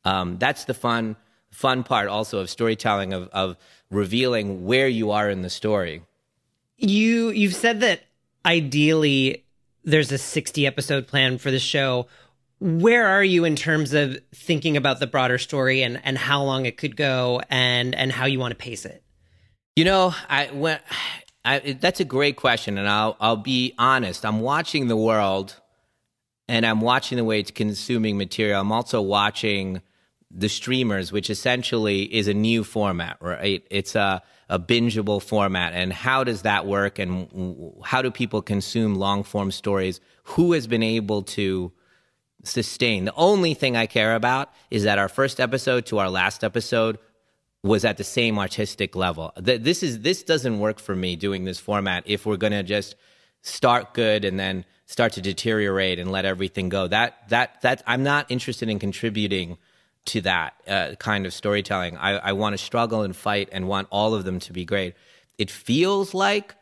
Um, 0.06 0.38
that's 0.40 0.66
the 0.66 0.74
fun, 0.74 1.16
fun 1.52 1.84
part 1.84 2.08
also 2.08 2.40
of 2.40 2.50
storytelling 2.50 3.14
of, 3.14 3.30
of 3.30 3.58
revealing 3.92 4.66
where 4.66 4.88
you 4.88 5.12
are 5.12 5.30
in 5.30 5.44
the 5.44 5.52
story. 5.52 6.02
You 6.78 7.30
you've 7.30 7.54
said 7.54 7.82
that 7.82 8.02
ideally 8.46 9.46
there's 9.84 10.12
a 10.12 10.18
60 10.18 10.66
episode 10.66 11.08
plan 11.08 11.38
for 11.38 11.52
the 11.52 11.60
show 11.60 12.08
where 12.60 13.06
are 13.08 13.24
you 13.24 13.44
in 13.44 13.56
terms 13.56 13.94
of 13.94 14.18
thinking 14.34 14.78
about 14.78 15.00
the 15.00 15.08
broader 15.08 15.38
story 15.38 15.84
and, 15.84 16.00
and 16.04 16.18
how 16.18 16.44
long 16.44 16.66
it 16.66 16.78
could 16.78 16.96
go 16.96 17.42
and 17.50 17.94
and 17.94 18.12
how 18.12 18.26
you 18.26 18.40
want 18.40 18.52
to 18.52 18.58
pace 18.58 18.86
it? 18.86 19.04
You 19.76 19.86
know, 19.86 20.14
I 20.30 20.48
when 20.48 20.80
I, 21.46 21.76
that's 21.80 22.00
a 22.00 22.06
great 22.06 22.38
question, 22.38 22.78
and 22.78 22.88
I'll 22.88 23.18
I'll 23.20 23.38
be 23.38 23.74
honest. 23.78 24.26
I'm 24.26 24.40
watching 24.40 24.88
the 24.88 24.96
world, 24.96 25.60
and 26.48 26.66
I'm 26.66 26.80
watching 26.80 27.18
the 27.18 27.24
way 27.24 27.40
it's 27.40 27.52
consuming 27.52 28.18
material. 28.18 28.62
I'm 28.62 28.72
also 28.72 29.02
watching 29.02 29.82
the 30.32 30.48
streamers, 30.48 31.12
which 31.12 31.30
essentially 31.30 32.04
is 32.04 32.28
a 32.28 32.34
new 32.34 32.64
format, 32.64 33.18
right? 33.20 33.66
It's 33.70 33.96
a 33.96 34.22
a 34.48 34.60
bingeable 34.60 35.22
format, 35.22 35.74
and 35.74 35.92
how 35.92 36.24
does 36.24 36.44
that 36.44 36.66
work? 36.66 36.98
And 36.98 37.74
how 37.84 38.02
do 38.02 38.10
people 38.10 38.42
consume 38.42 38.96
long 38.96 39.24
form 39.24 39.52
stories? 39.52 40.00
Who 40.24 40.54
has 40.54 40.68
been 40.68 40.84
able 40.84 41.24
to 41.24 41.74
sustain. 42.44 43.06
The 43.06 43.16
only 43.16 43.54
thing 43.54 43.76
I 43.78 43.86
care 43.86 44.16
about 44.16 44.52
is 44.70 44.84
that 44.84 45.00
our 45.00 45.10
first 45.10 45.40
episode 45.40 45.86
to 45.88 46.00
our 46.00 46.10
last 46.10 46.44
episode 46.44 47.00
was 47.64 47.86
at 47.86 47.98
the 47.98 48.04
same 48.04 48.38
artistic 48.38 48.96
level. 48.96 49.32
This 49.38 49.84
is 49.84 50.02
this 50.02 50.24
doesn't 50.24 50.60
work 50.60 50.80
for 50.80 50.96
me 50.96 51.16
doing 51.16 51.46
this 51.46 51.60
format 51.60 52.04
if 52.06 52.26
we're 52.26 52.38
going 52.38 52.54
to 52.54 52.64
just 52.64 52.96
start 53.42 53.94
good 53.94 54.26
and 54.26 54.40
then 54.40 54.66
start 54.86 55.14
to 55.14 55.22
deteriorate 55.22 55.98
and 55.98 56.12
let 56.12 56.26
everything 56.26 56.70
go. 56.70 56.88
That 56.88 57.30
that 57.30 57.62
that 57.62 57.82
I'm 57.88 58.04
not 58.04 58.30
interested 58.30 58.70
in 58.70 58.80
contributing 58.80 59.58
to 60.06 60.22
that 60.22 60.54
uh, 60.68 60.96
kind 61.00 61.26
of 61.26 61.34
storytelling. 61.34 61.96
I, 61.98 62.18
I 62.18 62.32
want 62.34 62.54
to 62.54 62.58
struggle 62.58 63.04
and 63.04 63.16
fight 63.16 63.48
and 63.54 63.70
want 63.70 63.88
all 63.90 64.14
of 64.14 64.26
them 64.26 64.40
to 64.42 64.54
be 64.54 64.66
great. 64.66 64.96
It 65.38 65.50
feels 65.50 66.14
like 66.14 66.56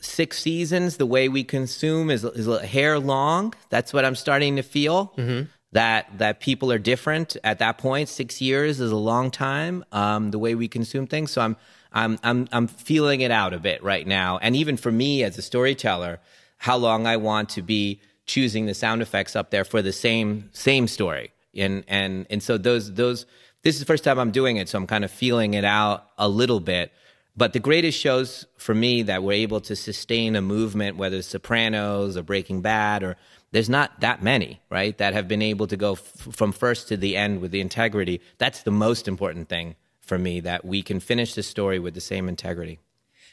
six 0.00 0.38
seasons, 0.38 0.98
the 0.98 1.06
way 1.06 1.30
we 1.30 1.44
consume 1.44 2.10
is, 2.10 2.24
is 2.24 2.46
hair 2.60 2.98
long. 2.98 3.54
That's 3.70 3.94
what 3.94 4.04
I'm 4.04 4.14
starting 4.14 4.56
to 4.56 4.62
feel. 4.62 5.14
Mm-hmm. 5.16 5.48
That 5.74 6.18
that 6.18 6.40
people 6.40 6.72
are 6.72 6.78
different 6.78 7.36
at 7.44 7.58
that 7.58 7.78
point. 7.78 8.08
Six 8.08 8.40
years 8.40 8.80
is 8.80 8.90
a 8.90 8.96
long 8.96 9.30
time. 9.30 9.84
Um, 9.92 10.30
the 10.30 10.38
way 10.38 10.54
we 10.54 10.68
consume 10.68 11.06
things. 11.06 11.30
So 11.32 11.40
I'm 11.42 11.56
I'm 11.92 12.18
I'm 12.22 12.48
I'm 12.52 12.66
feeling 12.66 13.20
it 13.20 13.30
out 13.30 13.52
a 13.52 13.58
bit 13.58 13.82
right 13.82 14.06
now. 14.06 14.38
And 14.38 14.56
even 14.56 14.76
for 14.76 14.90
me 14.90 15.22
as 15.22 15.38
a 15.38 15.42
storyteller, 15.42 16.20
how 16.58 16.76
long 16.76 17.06
I 17.06 17.16
want 17.16 17.50
to 17.50 17.62
be 17.62 18.00
choosing 18.26 18.66
the 18.66 18.74
sound 18.74 19.02
effects 19.02 19.36
up 19.36 19.50
there 19.50 19.64
for 19.64 19.82
the 19.82 19.92
same 19.92 20.48
same 20.52 20.88
story. 20.88 21.32
And 21.56 21.84
and 21.88 22.26
and 22.30 22.42
so 22.42 22.58
those 22.58 22.94
those 22.94 23.26
this 23.62 23.74
is 23.74 23.80
the 23.80 23.86
first 23.86 24.04
time 24.04 24.18
I'm 24.18 24.30
doing 24.30 24.58
it, 24.58 24.68
so 24.68 24.78
I'm 24.78 24.86
kind 24.86 25.04
of 25.04 25.10
feeling 25.10 25.54
it 25.54 25.64
out 25.64 26.08
a 26.18 26.28
little 26.28 26.60
bit. 26.60 26.92
But 27.36 27.52
the 27.52 27.58
greatest 27.60 27.98
shows 27.98 28.46
for 28.58 28.74
me 28.74 29.02
that 29.02 29.22
were 29.24 29.32
able 29.32 29.60
to 29.62 29.74
sustain 29.74 30.36
a 30.36 30.42
movement, 30.42 30.96
whether 30.96 31.16
it's 31.16 31.28
Sopranos 31.28 32.16
or 32.16 32.22
Breaking 32.22 32.60
Bad, 32.60 33.02
or 33.02 33.16
there's 33.54 33.70
not 33.70 34.00
that 34.00 34.20
many, 34.20 34.60
right, 34.68 34.98
that 34.98 35.14
have 35.14 35.28
been 35.28 35.40
able 35.40 35.68
to 35.68 35.76
go 35.76 35.92
f- 35.92 36.00
from 36.32 36.50
first 36.50 36.88
to 36.88 36.96
the 36.96 37.16
end 37.16 37.40
with 37.40 37.52
the 37.52 37.60
integrity. 37.60 38.20
That's 38.36 38.64
the 38.64 38.72
most 38.72 39.06
important 39.06 39.48
thing 39.48 39.76
for 40.00 40.18
me, 40.18 40.40
that 40.40 40.64
we 40.64 40.82
can 40.82 40.98
finish 40.98 41.34
the 41.34 41.42
story 41.44 41.78
with 41.78 41.94
the 41.94 42.00
same 42.00 42.28
integrity. 42.28 42.80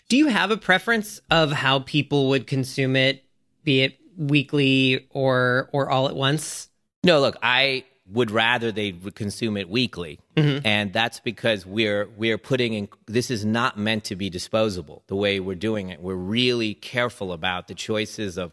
Do 0.09 0.17
you 0.17 0.27
have 0.27 0.51
a 0.51 0.57
preference 0.57 1.21
of 1.31 1.51
how 1.51 1.79
people 1.79 2.29
would 2.29 2.45
consume 2.45 2.95
it, 2.95 3.23
be 3.63 3.81
it 3.81 3.97
weekly 4.15 5.07
or 5.09 5.69
or 5.73 5.89
all 5.89 6.07
at 6.07 6.15
once? 6.15 6.69
No, 7.03 7.19
look, 7.19 7.35
I 7.41 7.85
would 8.11 8.29
rather 8.29 8.71
they 8.71 8.91
would 8.91 9.15
consume 9.15 9.57
it 9.57 9.69
weekly 9.69 10.19
mm-hmm. 10.35 10.65
and 10.65 10.91
that's 10.91 11.19
because 11.21 11.65
we're 11.65 12.09
we're 12.17 12.37
putting 12.37 12.73
in 12.73 12.89
this 13.07 13.31
is 13.31 13.45
not 13.45 13.77
meant 13.77 14.03
to 14.03 14.17
be 14.17 14.29
disposable 14.29 15.01
the 15.07 15.15
way 15.15 15.39
we're 15.39 15.55
doing 15.55 15.89
it 15.89 16.01
we're 16.01 16.13
really 16.13 16.73
careful 16.73 17.31
about 17.31 17.69
the 17.69 17.73
choices 17.73 18.37
of 18.37 18.51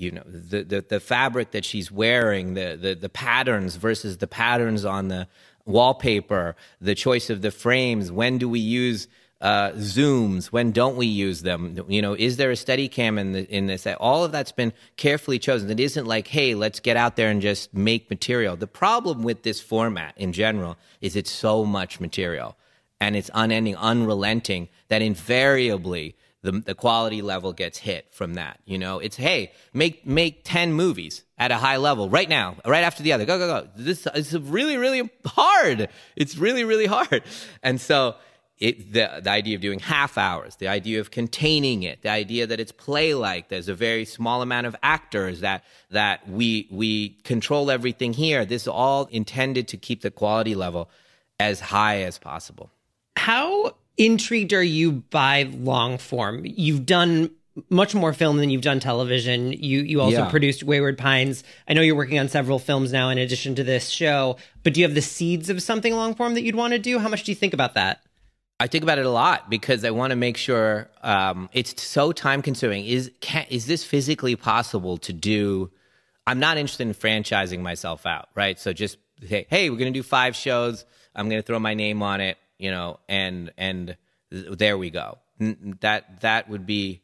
you 0.00 0.10
know 0.10 0.22
the 0.26 0.62
the, 0.62 0.80
the 0.88 1.00
fabric 1.00 1.50
that 1.52 1.64
she's 1.64 1.90
wearing 1.90 2.54
the, 2.54 2.78
the 2.80 2.94
the 2.94 3.08
patterns 3.08 3.76
versus 3.76 4.18
the 4.18 4.26
patterns 4.26 4.84
on 4.84 5.08
the 5.08 5.28
wallpaper, 5.66 6.56
the 6.80 6.94
choice 6.94 7.30
of 7.30 7.42
the 7.42 7.50
frames, 7.50 8.10
when 8.10 8.38
do 8.38 8.48
we 8.48 8.60
use 8.60 9.08
uh, 9.40 9.70
zooms, 9.72 10.46
when 10.46 10.70
don't 10.70 10.96
we 10.96 11.06
use 11.06 11.42
them? 11.42 11.84
You 11.88 12.02
know, 12.02 12.14
is 12.14 12.36
there 12.36 12.50
a 12.50 12.56
steady 12.56 12.88
cam 12.88 13.18
in, 13.18 13.32
the, 13.32 13.48
in 13.48 13.66
this? 13.66 13.86
All 13.98 14.24
of 14.24 14.32
that's 14.32 14.52
been 14.52 14.72
carefully 14.96 15.38
chosen. 15.38 15.70
It 15.70 15.80
isn't 15.80 16.06
like, 16.06 16.28
hey, 16.28 16.54
let's 16.54 16.80
get 16.80 16.96
out 16.96 17.16
there 17.16 17.30
and 17.30 17.40
just 17.40 17.72
make 17.72 18.10
material. 18.10 18.56
The 18.56 18.66
problem 18.66 19.22
with 19.22 19.42
this 19.42 19.60
format 19.60 20.12
in 20.18 20.32
general 20.32 20.76
is 21.00 21.16
it's 21.16 21.30
so 21.30 21.64
much 21.64 22.00
material 22.00 22.56
and 23.00 23.16
it's 23.16 23.30
unending, 23.32 23.76
unrelenting 23.76 24.68
that 24.88 25.00
invariably 25.00 26.16
the, 26.42 26.52
the 26.52 26.74
quality 26.74 27.22
level 27.22 27.52
gets 27.52 27.78
hit 27.78 28.06
from 28.12 28.34
that. 28.34 28.60
You 28.64 28.78
know, 28.78 28.98
it's 28.98 29.16
hey, 29.16 29.52
make 29.72 30.06
make 30.06 30.42
ten 30.44 30.72
movies 30.72 31.22
at 31.38 31.50
a 31.50 31.56
high 31.56 31.76
level 31.76 32.08
right 32.08 32.28
now, 32.28 32.56
right 32.66 32.84
after 32.84 33.02
the 33.02 33.12
other. 33.12 33.24
Go 33.24 33.38
go 33.38 33.46
go. 33.46 33.68
This 33.76 34.06
is 34.14 34.38
really 34.38 34.76
really 34.76 35.10
hard. 35.26 35.88
It's 36.16 36.36
really 36.36 36.64
really 36.64 36.86
hard, 36.86 37.22
and 37.62 37.80
so. 37.80 38.16
It, 38.62 38.92
the, 38.92 39.22
the 39.22 39.30
idea 39.30 39.54
of 39.54 39.62
doing 39.62 39.78
half 39.78 40.18
hours, 40.18 40.56
the 40.56 40.68
idea 40.68 41.00
of 41.00 41.10
containing 41.10 41.82
it, 41.82 42.02
the 42.02 42.10
idea 42.10 42.46
that 42.46 42.60
it's 42.60 42.72
play 42.72 43.14
like, 43.14 43.48
there's 43.48 43.68
a 43.68 43.74
very 43.74 44.04
small 44.04 44.42
amount 44.42 44.66
of 44.66 44.76
actors, 44.82 45.40
that, 45.40 45.64
that 45.92 46.28
we, 46.28 46.68
we 46.70 47.08
control 47.24 47.70
everything 47.70 48.12
here. 48.12 48.44
This 48.44 48.64
is 48.64 48.68
all 48.68 49.06
intended 49.06 49.66
to 49.68 49.78
keep 49.78 50.02
the 50.02 50.10
quality 50.10 50.54
level 50.54 50.90
as 51.38 51.58
high 51.58 52.02
as 52.02 52.18
possible. 52.18 52.70
How 53.16 53.76
intrigued 53.96 54.52
are 54.52 54.62
you 54.62 54.92
by 54.92 55.44
long 55.52 55.98
form? 55.98 56.42
You've 56.44 56.86
done 56.86 57.30
much 57.68 57.94
more 57.94 58.12
film 58.12 58.36
than 58.38 58.50
you've 58.50 58.62
done 58.62 58.80
television. 58.80 59.52
You 59.52 59.80
you 59.80 60.00
also 60.00 60.18
yeah. 60.18 60.30
produced 60.30 60.62
Wayward 60.62 60.98
Pines. 60.98 61.44
I 61.68 61.74
know 61.74 61.82
you're 61.82 61.96
working 61.96 62.18
on 62.18 62.28
several 62.28 62.58
films 62.58 62.92
now 62.92 63.10
in 63.10 63.18
addition 63.18 63.54
to 63.56 63.64
this 63.64 63.88
show, 63.88 64.36
but 64.62 64.74
do 64.74 64.80
you 64.80 64.86
have 64.86 64.94
the 64.94 65.02
seeds 65.02 65.50
of 65.50 65.62
something 65.62 65.94
long 65.94 66.14
form 66.14 66.34
that 66.34 66.42
you'd 66.42 66.54
want 66.54 66.72
to 66.72 66.78
do? 66.78 66.98
How 66.98 67.08
much 67.08 67.24
do 67.24 67.32
you 67.32 67.36
think 67.36 67.54
about 67.54 67.74
that? 67.74 68.02
I 68.58 68.66
think 68.66 68.84
about 68.84 68.98
it 68.98 69.06
a 69.06 69.10
lot 69.10 69.48
because 69.48 69.84
I 69.84 69.90
want 69.90 70.10
to 70.10 70.16
make 70.16 70.36
sure 70.36 70.90
um, 71.02 71.48
it's 71.52 71.82
so 71.82 72.12
time 72.12 72.42
consuming. 72.42 72.84
Is 72.84 73.10
can, 73.20 73.46
is 73.48 73.66
this 73.66 73.84
physically 73.84 74.36
possible 74.36 74.98
to 74.98 75.12
do? 75.12 75.70
I'm 76.26 76.38
not 76.38 76.58
interested 76.58 76.86
in 76.86 76.94
franchising 76.94 77.60
myself 77.60 78.06
out, 78.06 78.28
right? 78.34 78.58
So 78.58 78.72
just 78.72 78.98
hey, 79.20 79.46
hey, 79.48 79.70
we're 79.70 79.78
going 79.78 79.92
to 79.92 79.98
do 79.98 80.02
five 80.02 80.36
shows. 80.36 80.84
I'm 81.14 81.28
going 81.28 81.40
to 81.40 81.46
throw 81.46 81.58
my 81.58 81.74
name 81.74 82.02
on 82.02 82.20
it 82.20 82.38
you 82.60 82.70
know, 82.70 83.00
and 83.08 83.52
and 83.56 83.96
there 84.30 84.76
we 84.76 84.90
go. 84.90 85.18
That 85.80 86.20
that 86.20 86.48
would 86.48 86.66
be 86.66 87.00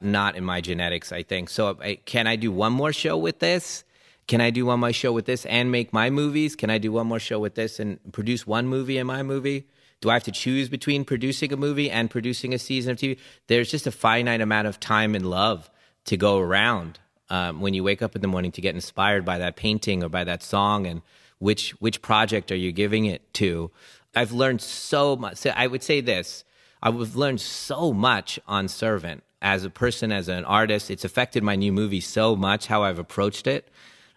not 0.00 0.36
in 0.36 0.44
my 0.44 0.60
genetics, 0.60 1.12
I 1.12 1.22
think. 1.24 1.50
So, 1.50 1.76
I, 1.82 1.96
can 1.96 2.26
I 2.26 2.36
do 2.36 2.50
one 2.50 2.72
more 2.72 2.92
show 2.92 3.18
with 3.18 3.40
this? 3.40 3.84
Can 4.28 4.40
I 4.40 4.50
do 4.50 4.64
one 4.64 4.80
more 4.80 4.92
show 4.92 5.12
with 5.12 5.26
this 5.26 5.44
and 5.46 5.72
make 5.72 5.92
my 5.92 6.08
movies? 6.08 6.54
Can 6.54 6.70
I 6.70 6.78
do 6.78 6.92
one 6.92 7.08
more 7.08 7.18
show 7.18 7.40
with 7.40 7.56
this 7.56 7.80
and 7.80 7.98
produce 8.12 8.46
one 8.46 8.68
movie 8.68 8.96
in 8.96 9.06
my 9.06 9.22
movie? 9.24 9.66
Do 10.00 10.08
I 10.08 10.14
have 10.14 10.24
to 10.24 10.32
choose 10.32 10.68
between 10.68 11.04
producing 11.04 11.52
a 11.52 11.56
movie 11.56 11.90
and 11.90 12.08
producing 12.08 12.54
a 12.54 12.58
season 12.58 12.92
of 12.92 12.98
TV? 12.98 13.18
There's 13.48 13.70
just 13.70 13.86
a 13.86 13.90
finite 13.90 14.40
amount 14.40 14.68
of 14.68 14.78
time 14.78 15.14
and 15.14 15.28
love 15.28 15.68
to 16.04 16.16
go 16.16 16.38
around 16.38 17.00
um, 17.28 17.60
when 17.60 17.74
you 17.74 17.82
wake 17.82 18.00
up 18.00 18.14
in 18.14 18.22
the 18.22 18.28
morning 18.28 18.52
to 18.52 18.60
get 18.60 18.74
inspired 18.74 19.24
by 19.24 19.38
that 19.38 19.56
painting 19.56 20.02
or 20.02 20.08
by 20.08 20.24
that 20.24 20.42
song 20.42 20.86
and 20.86 21.02
which 21.38 21.70
which 21.80 22.00
project 22.02 22.52
are 22.52 22.56
you 22.56 22.70
giving 22.70 23.06
it 23.06 23.34
to 23.34 23.70
I've 24.14 24.32
learned 24.32 24.60
so 24.60 25.16
much. 25.16 25.36
So 25.36 25.50
I 25.50 25.66
would 25.66 25.82
say 25.82 26.00
this: 26.00 26.44
I've 26.82 27.16
learned 27.16 27.40
so 27.40 27.92
much 27.92 28.38
on 28.46 28.68
Servant 28.68 29.22
as 29.42 29.64
a 29.64 29.70
person, 29.70 30.12
as 30.12 30.28
an 30.28 30.44
artist. 30.44 30.90
It's 30.90 31.04
affected 31.04 31.42
my 31.42 31.56
new 31.56 31.72
movie 31.72 32.00
so 32.00 32.36
much. 32.36 32.66
How 32.66 32.82
I've 32.82 32.98
approached 32.98 33.46
it, 33.46 33.68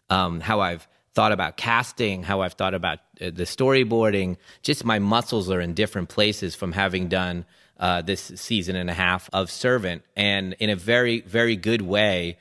um, 0.09 0.39
how 0.39 0.59
I've 0.61 0.87
thought 1.13 1.31
about 1.31 1.57
casting, 1.57 2.23
how 2.23 2.41
I've 2.41 2.53
thought 2.53 2.73
about 2.73 2.99
uh, 3.21 3.25
the 3.25 3.43
storyboarding. 3.43 4.37
Just 4.63 4.83
my 4.83 4.99
muscles 4.99 5.49
are 5.49 5.61
in 5.61 5.73
different 5.73 6.09
places 6.09 6.55
from 6.55 6.71
having 6.71 7.07
done 7.07 7.45
uh, 7.79 8.01
this 8.01 8.31
season 8.35 8.75
and 8.75 8.89
a 8.89 8.93
half 8.93 9.29
of 9.33 9.51
Servant, 9.51 10.03
and 10.15 10.53
in 10.59 10.69
a 10.69 10.75
very, 10.75 11.21
very 11.21 11.55
good 11.55 11.81
way, 11.81 12.37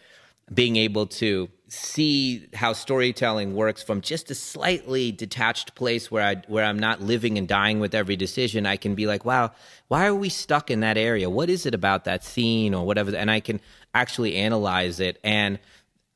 being 0.52 0.76
able 0.76 1.06
to 1.06 1.48
see 1.72 2.46
how 2.54 2.72
storytelling 2.72 3.54
works 3.54 3.82
from 3.82 4.00
just 4.00 4.30
a 4.30 4.34
slightly 4.34 5.10
detached 5.10 5.74
place 5.74 6.10
where 6.10 6.22
I 6.22 6.42
where 6.46 6.64
I'm 6.64 6.78
not 6.78 7.00
living 7.00 7.38
and 7.38 7.48
dying 7.48 7.80
with 7.80 7.94
every 7.94 8.16
decision, 8.16 8.66
I 8.66 8.76
can 8.76 8.94
be 8.94 9.06
like, 9.06 9.24
wow, 9.24 9.52
why 9.88 10.06
are 10.06 10.14
we 10.14 10.28
stuck 10.28 10.70
in 10.70 10.80
that 10.80 10.98
area? 10.98 11.30
What 11.30 11.48
is 11.48 11.64
it 11.66 11.74
about 11.74 12.04
that 12.04 12.24
scene 12.24 12.74
or 12.74 12.84
whatever? 12.84 13.16
And 13.16 13.30
I 13.30 13.40
can 13.40 13.60
actually 13.94 14.36
analyze 14.36 15.00
it 15.00 15.18
and 15.24 15.58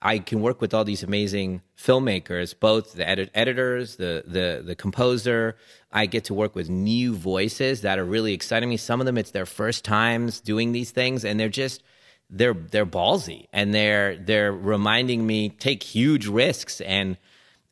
I 0.02 0.18
can 0.18 0.42
work 0.42 0.60
with 0.60 0.74
all 0.74 0.84
these 0.84 1.02
amazing 1.02 1.62
filmmakers, 1.76 2.54
both 2.58 2.92
the 2.92 3.08
edit- 3.08 3.30
editors, 3.34 3.96
the 3.96 4.24
the 4.26 4.62
the 4.64 4.76
composer. 4.76 5.56
I 5.90 6.04
get 6.04 6.24
to 6.24 6.34
work 6.34 6.54
with 6.54 6.68
new 6.68 7.14
voices 7.14 7.80
that 7.80 7.98
are 7.98 8.04
really 8.04 8.34
exciting 8.34 8.68
me. 8.68 8.76
Some 8.76 9.00
of 9.00 9.06
them, 9.06 9.16
it's 9.16 9.30
their 9.30 9.46
first 9.46 9.84
times 9.84 10.40
doing 10.40 10.72
these 10.72 10.90
things, 10.90 11.24
and 11.24 11.40
they're 11.40 11.48
just 11.48 11.82
they're 12.30 12.54
they're 12.54 12.86
ballsy 12.86 13.46
and 13.52 13.74
they're 13.74 14.16
they're 14.16 14.52
reminding 14.52 15.26
me 15.26 15.48
take 15.48 15.82
huge 15.82 16.26
risks 16.26 16.80
and 16.80 17.16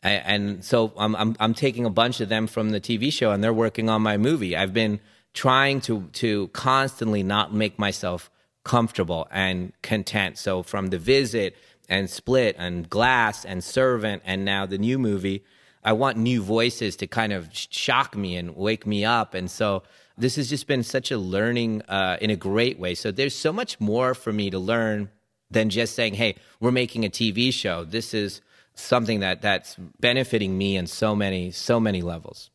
and 0.02 0.62
so 0.62 0.92
I'm, 0.96 1.16
I'm 1.16 1.36
I'm 1.40 1.54
taking 1.54 1.86
a 1.86 1.90
bunch 1.90 2.20
of 2.20 2.28
them 2.28 2.46
from 2.46 2.70
the 2.70 2.80
TV 2.80 3.12
show 3.12 3.30
and 3.30 3.42
they're 3.42 3.54
working 3.54 3.88
on 3.88 4.02
my 4.02 4.18
movie. 4.18 4.56
I've 4.56 4.74
been 4.74 5.00
trying 5.32 5.80
to 5.82 6.08
to 6.14 6.48
constantly 6.48 7.22
not 7.22 7.54
make 7.54 7.78
myself 7.78 8.30
comfortable 8.64 9.28
and 9.30 9.72
content. 9.82 10.38
So 10.38 10.62
from 10.62 10.88
the 10.88 10.98
visit 10.98 11.56
and 11.88 12.08
split 12.08 12.56
and 12.58 12.88
glass 12.88 13.44
and 13.44 13.62
servant 13.62 14.22
and 14.24 14.44
now 14.44 14.66
the 14.66 14.78
new 14.78 14.98
movie, 14.98 15.44
I 15.82 15.92
want 15.92 16.16
new 16.16 16.42
voices 16.42 16.96
to 16.96 17.06
kind 17.06 17.32
of 17.32 17.48
shock 17.52 18.16
me 18.16 18.36
and 18.36 18.56
wake 18.56 18.86
me 18.86 19.04
up. 19.04 19.34
And 19.34 19.50
so 19.50 19.82
this 20.16 20.36
has 20.36 20.48
just 20.48 20.66
been 20.66 20.82
such 20.82 21.10
a 21.10 21.18
learning 21.18 21.82
uh, 21.82 22.16
in 22.20 22.30
a 22.30 22.36
great 22.36 22.78
way. 22.78 22.94
So 22.94 23.10
there's 23.10 23.34
so 23.34 23.52
much 23.52 23.80
more 23.80 24.14
for 24.14 24.32
me 24.32 24.50
to 24.50 24.58
learn 24.58 25.10
than 25.50 25.70
just 25.70 25.94
saying, 25.94 26.14
"Hey, 26.14 26.36
we're 26.60 26.72
making 26.72 27.04
a 27.04 27.10
TV 27.10 27.52
show." 27.52 27.84
This 27.84 28.14
is 28.14 28.40
something 28.74 29.20
that 29.20 29.42
that's 29.42 29.76
benefiting 30.00 30.56
me 30.56 30.76
in 30.76 30.86
so 30.86 31.14
many 31.14 31.50
so 31.50 31.80
many 31.80 32.02
levels. 32.02 32.50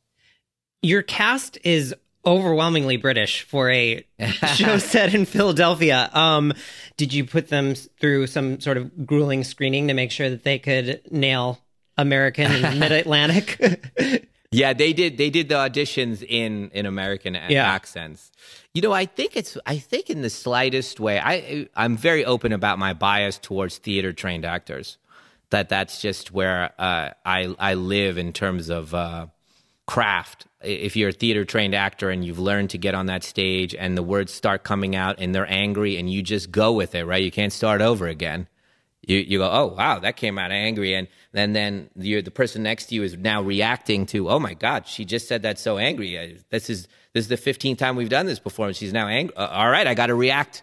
Your 0.81 1.01
cast 1.01 1.57
is 1.63 1.93
overwhelmingly 2.25 2.97
British 2.97 3.43
for 3.43 3.69
a 3.69 4.05
show 4.55 4.77
set 4.77 5.13
in 5.13 5.25
Philadelphia. 5.25 6.09
Um, 6.13 6.53
did 6.97 7.13
you 7.13 7.25
put 7.25 7.49
them 7.49 7.75
through 7.75 8.27
some 8.27 8.59
sort 8.59 8.77
of 8.77 9.05
grueling 9.05 9.43
screening 9.43 9.87
to 9.87 9.93
make 9.93 10.11
sure 10.11 10.29
that 10.29 10.43
they 10.43 10.59
could 10.59 11.01
nail 11.11 11.59
American 11.97 12.51
and 12.51 12.79
Mid 12.79 12.91
Atlantic? 12.91 13.59
Yeah, 14.51 14.73
they 14.73 14.93
did. 14.93 15.17
They 15.17 15.29
did 15.29 15.47
the 15.47 15.55
auditions 15.55 16.25
in 16.27 16.71
in 16.71 16.85
American 16.87 17.35
yeah. 17.35 17.71
accents. 17.71 18.31
You 18.73 18.81
know, 18.81 18.91
I 18.91 19.05
think 19.05 19.35
it's. 19.35 19.57
I 19.65 19.77
think 19.77 20.09
in 20.09 20.21
the 20.21 20.29
slightest 20.29 20.99
way, 20.99 21.19
I 21.19 21.67
I'm 21.75 21.95
very 21.95 22.25
open 22.25 22.51
about 22.51 22.79
my 22.79 22.93
bias 22.93 23.37
towards 23.37 23.77
theater 23.77 24.11
trained 24.11 24.45
actors. 24.45 24.97
That 25.51 25.69
that's 25.69 26.01
just 26.01 26.31
where 26.31 26.71
uh, 26.79 27.11
I 27.23 27.55
I 27.59 27.75
live 27.75 28.17
in 28.17 28.33
terms 28.33 28.69
of 28.69 28.95
uh, 28.95 29.27
craft. 29.85 30.47
If 30.61 30.95
you're 30.95 31.09
a 31.09 31.13
theater 31.13 31.45
trained 31.45 31.75
actor 31.75 32.09
and 32.09 32.25
you've 32.25 32.39
learned 32.39 32.71
to 32.71 32.79
get 32.79 32.95
on 32.95 33.05
that 33.05 33.23
stage 33.23 33.75
and 33.75 33.95
the 33.95 34.03
words 34.03 34.33
start 34.33 34.63
coming 34.63 34.95
out 34.95 35.15
and 35.19 35.33
they're 35.33 35.49
angry 35.49 35.95
and 35.97 36.11
you 36.11 36.23
just 36.23 36.51
go 36.51 36.73
with 36.73 36.95
it, 36.95 37.05
right? 37.05 37.23
You 37.23 37.31
can't 37.31 37.53
start 37.53 37.81
over 37.81 38.07
again 38.07 38.47
you 39.09 39.17
you 39.17 39.37
go, 39.39 39.49
oh 39.51 39.67
wow, 39.67 39.99
that 39.99 40.17
came 40.17 40.37
out 40.37 40.51
angry, 40.51 40.93
and 40.93 41.07
then 41.31 41.53
then 41.53 41.89
the 41.95 42.21
person 42.23 42.63
next 42.63 42.87
to 42.87 42.95
you 42.95 43.03
is 43.03 43.17
now 43.17 43.41
reacting 43.41 44.05
to, 44.07 44.29
oh 44.29 44.39
my 44.39 44.53
god, 44.53 44.87
she 44.87 45.03
just 45.03 45.27
said 45.27 45.41
that 45.41 45.57
so 45.57 45.77
angry. 45.77 46.17
Uh, 46.17 46.39
this 46.51 46.69
is 46.69 46.87
this 47.13 47.25
is 47.25 47.27
the 47.27 47.37
fifteenth 47.37 47.79
time 47.79 47.95
we've 47.95 48.09
done 48.09 48.27
this 48.27 48.39
before, 48.39 48.67
and 48.67 48.75
she's 48.75 48.93
now 48.93 49.07
angry. 49.07 49.35
Uh, 49.35 49.47
all 49.47 49.69
right, 49.69 49.87
I 49.87 49.95
got 49.95 50.07
to 50.07 50.15
react 50.15 50.61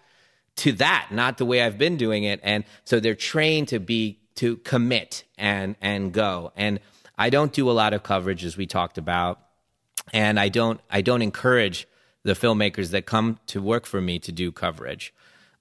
to 0.57 0.71
that, 0.73 1.09
not 1.11 1.37
the 1.37 1.45
way 1.45 1.61
I've 1.61 1.77
been 1.77 1.97
doing 1.97 2.23
it, 2.23 2.39
and 2.41 2.63
so 2.85 2.99
they're 2.99 3.15
trained 3.15 3.67
to 3.69 3.79
be 3.79 4.19
to 4.35 4.57
commit 4.57 5.25
and 5.37 5.75
and 5.81 6.13
go. 6.13 6.53
And 6.55 6.79
I 7.17 7.29
don't 7.29 7.51
do 7.51 7.69
a 7.69 7.73
lot 7.73 7.93
of 7.93 8.03
coverage 8.03 8.45
as 8.45 8.55
we 8.55 8.65
talked 8.65 8.97
about, 8.97 9.41
and 10.13 10.39
I 10.39 10.47
don't 10.47 10.79
I 10.89 11.01
don't 11.01 11.21
encourage 11.21 11.85
the 12.23 12.33
filmmakers 12.33 12.91
that 12.91 13.05
come 13.05 13.39
to 13.47 13.61
work 13.61 13.85
for 13.85 13.99
me 13.99 14.19
to 14.19 14.31
do 14.31 14.51
coverage 14.51 15.13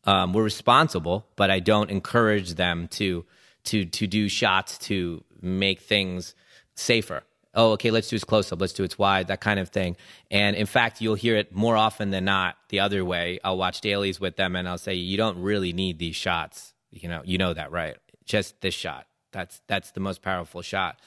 um, 0.06 0.32
we're 0.32 0.44
responsible, 0.44 1.26
but 1.36 1.50
I 1.50 1.60
don't 1.60 1.90
encourage 1.90 2.54
them 2.54 2.88
to 2.92 3.24
to 3.64 3.84
to 3.84 4.06
do 4.06 4.28
shots 4.28 4.78
to 4.78 5.24
make 5.42 5.80
things 5.80 6.34
safer. 6.74 7.22
Oh, 7.54 7.72
okay, 7.72 7.90
let's 7.90 8.08
do 8.08 8.16
its 8.16 8.24
close 8.24 8.52
up, 8.52 8.60
let's 8.60 8.74
do 8.74 8.84
its 8.84 8.98
wide, 8.98 9.28
that 9.28 9.40
kind 9.40 9.58
of 9.58 9.70
thing. 9.70 9.96
And 10.30 10.54
in 10.54 10.66
fact, 10.66 11.00
you'll 11.00 11.14
hear 11.14 11.36
it 11.36 11.54
more 11.54 11.74
often 11.74 12.10
than 12.10 12.26
not 12.26 12.56
the 12.68 12.80
other 12.80 13.02
way. 13.02 13.40
I'll 13.42 13.56
watch 13.56 13.80
dailies 13.80 14.20
with 14.20 14.36
them 14.36 14.56
and 14.56 14.68
I'll 14.68 14.76
say, 14.76 14.92
you 14.94 15.16
don't 15.16 15.40
really 15.40 15.72
need 15.72 15.98
these 15.98 16.16
shots. 16.16 16.74
You 16.90 17.08
know, 17.08 17.22
you 17.24 17.38
know 17.38 17.54
that, 17.54 17.72
right? 17.72 17.96
Just 18.26 18.60
this 18.60 18.74
shot. 18.74 19.06
That's 19.32 19.60
that's 19.66 19.90
the 19.92 20.00
most 20.00 20.22
powerful 20.22 20.62
shot. 20.62 21.00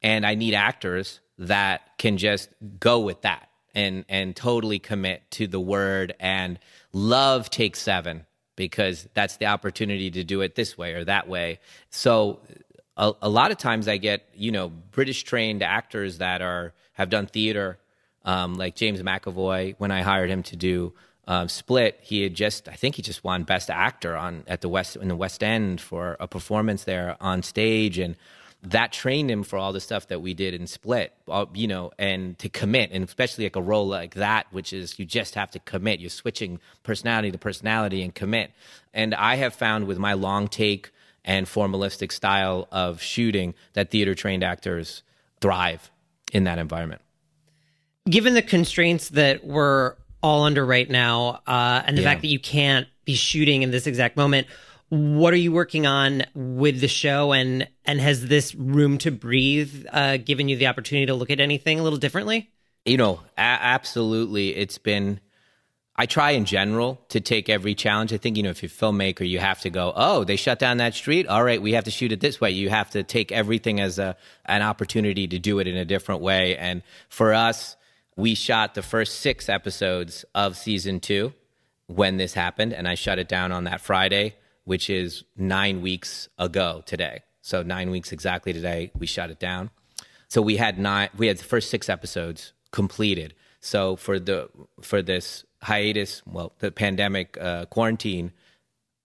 And 0.00 0.24
I 0.24 0.36
need 0.36 0.54
actors 0.54 1.20
that 1.38 1.98
can 1.98 2.16
just 2.16 2.50
go 2.78 3.00
with 3.00 3.22
that 3.22 3.48
and 3.74 4.04
and 4.08 4.34
totally 4.34 4.78
commit 4.78 5.28
to 5.32 5.46
the 5.46 5.60
word 5.60 6.14
and 6.20 6.58
love 6.92 7.50
take 7.50 7.76
seven 7.76 8.26
because 8.56 9.08
that's 9.14 9.36
the 9.36 9.46
opportunity 9.46 10.10
to 10.10 10.24
do 10.24 10.40
it 10.40 10.54
this 10.54 10.76
way 10.76 10.94
or 10.94 11.04
that 11.04 11.28
way. 11.28 11.60
So 11.90 12.40
a, 12.96 13.12
a 13.22 13.28
lot 13.28 13.50
of 13.50 13.58
times 13.58 13.88
I 13.88 13.98
get 13.98 14.28
you 14.34 14.50
know 14.50 14.68
British 14.68 15.22
trained 15.22 15.62
actors 15.62 16.18
that 16.18 16.42
are 16.42 16.72
have 16.94 17.10
done 17.10 17.26
theater, 17.26 17.78
um, 18.24 18.54
like 18.54 18.74
James 18.74 19.00
McAvoy. 19.02 19.74
When 19.78 19.90
I 19.90 20.02
hired 20.02 20.30
him 20.30 20.42
to 20.44 20.56
do 20.56 20.94
um, 21.28 21.48
Split, 21.48 21.98
he 22.02 22.22
had 22.22 22.34
just 22.34 22.68
I 22.68 22.74
think 22.74 22.96
he 22.96 23.02
just 23.02 23.22
won 23.22 23.44
Best 23.44 23.70
Actor 23.70 24.16
on 24.16 24.44
at 24.46 24.62
the 24.62 24.68
West 24.68 24.96
in 24.96 25.08
the 25.08 25.16
West 25.16 25.42
End 25.42 25.80
for 25.80 26.16
a 26.18 26.26
performance 26.26 26.84
there 26.84 27.16
on 27.20 27.42
stage, 27.42 27.98
and 27.98 28.16
that 28.70 28.92
trained 28.92 29.30
him 29.30 29.44
for 29.44 29.58
all 29.58 29.72
the 29.72 29.80
stuff 29.80 30.08
that 30.08 30.20
we 30.20 30.34
did 30.34 30.52
in 30.52 30.66
Split, 30.66 31.12
you 31.54 31.68
know, 31.68 31.92
and 31.98 32.38
to 32.40 32.48
commit, 32.48 32.90
and 32.92 33.04
especially 33.04 33.44
like 33.44 33.56
a 33.56 33.62
role 33.62 33.86
like 33.86 34.14
that, 34.14 34.46
which 34.50 34.72
is 34.72 34.98
you 34.98 35.04
just 35.04 35.36
have 35.36 35.50
to 35.52 35.60
commit. 35.60 36.00
You're 36.00 36.10
switching 36.10 36.58
personality 36.82 37.30
to 37.30 37.38
personality 37.38 38.02
and 38.02 38.14
commit. 38.14 38.50
And 38.92 39.14
I 39.14 39.36
have 39.36 39.54
found 39.54 39.86
with 39.86 39.98
my 39.98 40.14
long 40.14 40.48
take 40.48 40.90
and 41.24 41.46
formalistic 41.46 42.10
style 42.10 42.66
of 42.72 43.00
shooting 43.00 43.54
that 43.74 43.90
theater 43.90 44.14
trained 44.14 44.42
actors 44.42 45.02
thrive 45.40 45.90
in 46.32 46.44
that 46.44 46.58
environment. 46.58 47.02
Given 48.08 48.34
the 48.34 48.42
constraints 48.42 49.10
that 49.10 49.44
we're 49.44 49.94
all 50.22 50.42
under 50.44 50.64
right 50.64 50.88
now, 50.88 51.40
uh, 51.46 51.82
and 51.84 51.96
the 51.96 52.02
yeah. 52.02 52.08
fact 52.08 52.22
that 52.22 52.28
you 52.28 52.40
can't 52.40 52.88
be 53.04 53.14
shooting 53.14 53.62
in 53.62 53.70
this 53.70 53.86
exact 53.86 54.16
moment, 54.16 54.48
what 54.88 55.32
are 55.32 55.38
you 55.38 55.52
working 55.52 55.86
on 55.86 56.24
with 56.34 56.80
the 56.80 56.88
show? 56.88 57.32
And 57.32 57.68
and 57.84 58.00
has 58.00 58.26
this 58.26 58.54
room 58.54 58.98
to 58.98 59.10
breathe 59.10 59.86
uh, 59.92 60.18
given 60.18 60.48
you 60.48 60.56
the 60.56 60.66
opportunity 60.66 61.06
to 61.06 61.14
look 61.14 61.30
at 61.30 61.40
anything 61.40 61.80
a 61.80 61.82
little 61.82 61.98
differently? 61.98 62.50
You 62.84 62.96
know 62.96 63.20
a- 63.36 63.40
absolutely. 63.40 64.56
It's 64.56 64.78
been 64.78 65.20
i 65.98 66.04
try 66.04 66.32
in 66.32 66.44
general 66.44 67.00
to 67.08 67.20
take 67.20 67.48
every 67.48 67.74
challenge. 67.74 68.12
I 68.12 68.18
think 68.18 68.36
you 68.36 68.42
know 68.42 68.50
if 68.50 68.62
you're 68.62 68.68
a 68.68 68.72
filmmaker 68.72 69.28
you 69.28 69.38
have 69.38 69.60
to 69.62 69.70
go 69.70 69.92
oh 69.96 70.24
they 70.24 70.36
shut 70.36 70.58
down 70.58 70.76
that 70.76 70.94
street? 70.94 71.26
All 71.26 71.42
right 71.42 71.60
we 71.60 71.72
have 71.72 71.84
to 71.84 71.90
shoot 71.90 72.12
it 72.12 72.20
this 72.20 72.40
way. 72.40 72.50
You 72.50 72.68
have 72.70 72.90
to 72.90 73.02
take 73.02 73.32
everything 73.32 73.80
as 73.80 73.98
a 73.98 74.16
an 74.44 74.62
opportunity 74.62 75.26
to 75.26 75.38
do 75.38 75.58
it 75.58 75.66
in 75.66 75.76
a 75.76 75.84
different 75.84 76.20
way. 76.20 76.56
And 76.56 76.82
for 77.08 77.34
us 77.34 77.76
we 78.16 78.34
shot 78.34 78.74
the 78.74 78.82
first 78.82 79.20
six 79.20 79.48
episodes 79.48 80.24
of 80.34 80.56
season 80.56 81.00
two 81.00 81.32
when 81.86 82.16
this 82.16 82.34
happened 82.34 82.72
and 82.72 82.88
i 82.88 82.94
shut 82.94 83.18
it 83.18 83.28
down 83.28 83.52
on 83.52 83.64
that 83.64 83.80
friday 83.80 84.34
which 84.66 84.90
is 84.90 85.24
nine 85.36 85.80
weeks 85.80 86.28
ago 86.38 86.82
today. 86.84 87.22
So 87.40 87.62
nine 87.62 87.90
weeks 87.90 88.10
exactly 88.10 88.52
today, 88.52 88.90
we 88.98 89.06
shut 89.06 89.30
it 89.30 89.38
down. 89.38 89.70
So 90.28 90.42
we 90.42 90.56
had 90.56 90.78
nine. 90.78 91.08
We 91.16 91.28
had 91.28 91.38
the 91.38 91.44
first 91.44 91.70
six 91.70 91.88
episodes 91.88 92.52
completed. 92.72 93.34
So 93.60 93.94
for 93.94 94.18
the 94.18 94.50
for 94.82 95.00
this 95.02 95.44
hiatus, 95.62 96.22
well, 96.26 96.52
the 96.58 96.72
pandemic 96.72 97.38
uh, 97.40 97.66
quarantine, 97.66 98.32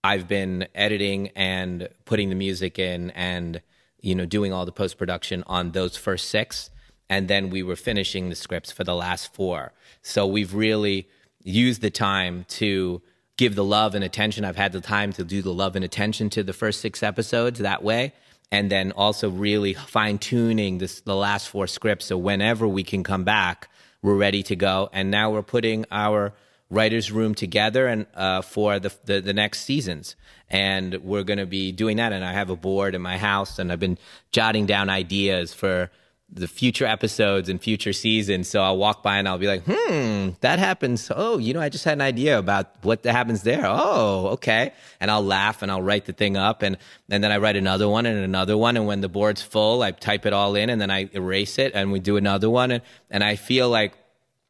I've 0.02 0.26
been 0.26 0.66
editing 0.74 1.28
and 1.36 1.88
putting 2.04 2.28
the 2.28 2.34
music 2.34 2.78
in 2.80 3.10
and 3.10 3.62
you 4.00 4.16
know 4.16 4.26
doing 4.26 4.52
all 4.52 4.66
the 4.66 4.72
post 4.72 4.98
production 4.98 5.44
on 5.46 5.70
those 5.70 5.96
first 5.96 6.28
six, 6.28 6.70
and 7.08 7.28
then 7.28 7.50
we 7.50 7.62
were 7.62 7.76
finishing 7.76 8.28
the 8.28 8.34
scripts 8.34 8.72
for 8.72 8.82
the 8.82 8.96
last 8.96 9.32
four. 9.32 9.72
So 10.02 10.26
we've 10.26 10.54
really 10.54 11.08
used 11.44 11.80
the 11.80 11.90
time 11.90 12.44
to 12.48 13.00
give 13.42 13.56
the 13.56 13.64
love 13.64 13.96
and 13.96 14.04
attention. 14.04 14.44
I've 14.44 14.56
had 14.56 14.70
the 14.70 14.80
time 14.80 15.12
to 15.14 15.24
do 15.24 15.42
the 15.42 15.52
love 15.52 15.74
and 15.74 15.84
attention 15.84 16.30
to 16.30 16.44
the 16.44 16.52
first 16.52 16.80
six 16.80 17.02
episodes 17.02 17.58
that 17.58 17.82
way. 17.82 18.12
And 18.52 18.70
then 18.70 18.92
also 18.92 19.28
really 19.30 19.74
fine 19.74 20.18
tuning 20.18 20.78
this, 20.78 21.00
the 21.00 21.16
last 21.16 21.48
four 21.48 21.66
scripts. 21.66 22.06
So 22.06 22.16
whenever 22.16 22.68
we 22.68 22.84
can 22.84 23.02
come 23.02 23.24
back, 23.24 23.68
we're 24.00 24.14
ready 24.14 24.44
to 24.44 24.54
go. 24.54 24.90
And 24.92 25.10
now 25.10 25.32
we're 25.32 25.42
putting 25.42 25.86
our 25.90 26.34
writers 26.70 27.10
room 27.10 27.34
together 27.34 27.88
and 27.88 28.06
uh, 28.14 28.42
for 28.42 28.78
the, 28.78 28.94
the, 29.06 29.20
the 29.20 29.32
next 29.32 29.62
seasons 29.62 30.14
and 30.48 30.94
we're 31.02 31.24
going 31.24 31.38
to 31.38 31.44
be 31.44 31.70
doing 31.70 31.98
that 31.98 32.14
and 32.14 32.24
i 32.24 32.32
have 32.32 32.48
a 32.48 32.56
board 32.56 32.94
in 32.94 33.02
my 33.02 33.18
house 33.18 33.58
and 33.58 33.70
i've 33.70 33.78
been 33.78 33.98
jotting 34.30 34.64
down 34.64 34.88
ideas 34.88 35.52
for 35.52 35.90
the 36.34 36.48
future 36.48 36.86
episodes 36.86 37.50
and 37.50 37.60
future 37.60 37.92
seasons. 37.92 38.48
So 38.48 38.62
I'll 38.62 38.78
walk 38.78 39.02
by 39.02 39.18
and 39.18 39.28
I'll 39.28 39.38
be 39.38 39.46
like, 39.46 39.64
hmm, 39.66 40.30
that 40.40 40.58
happens. 40.58 41.10
Oh, 41.14 41.36
you 41.36 41.52
know, 41.52 41.60
I 41.60 41.68
just 41.68 41.84
had 41.84 41.94
an 41.94 42.00
idea 42.00 42.38
about 42.38 42.70
what 42.82 43.04
happens 43.04 43.42
there. 43.42 43.64
Oh, 43.66 44.28
okay. 44.28 44.72
And 44.98 45.10
I'll 45.10 45.24
laugh 45.24 45.60
and 45.60 45.70
I'll 45.70 45.82
write 45.82 46.06
the 46.06 46.14
thing 46.14 46.38
up 46.38 46.62
and, 46.62 46.78
and 47.10 47.22
then 47.22 47.30
I 47.30 47.36
write 47.36 47.56
another 47.56 47.86
one 47.86 48.06
and 48.06 48.18
another 48.18 48.56
one. 48.56 48.78
And 48.78 48.86
when 48.86 49.02
the 49.02 49.10
board's 49.10 49.42
full, 49.42 49.82
I 49.82 49.90
type 49.90 50.24
it 50.24 50.32
all 50.32 50.54
in 50.54 50.70
and 50.70 50.80
then 50.80 50.90
I 50.90 51.10
erase 51.12 51.58
it 51.58 51.72
and 51.74 51.92
we 51.92 52.00
do 52.00 52.16
another 52.16 52.48
one. 52.48 52.70
And, 52.70 52.82
and 53.10 53.22
I 53.22 53.36
feel 53.36 53.68
like 53.68 53.92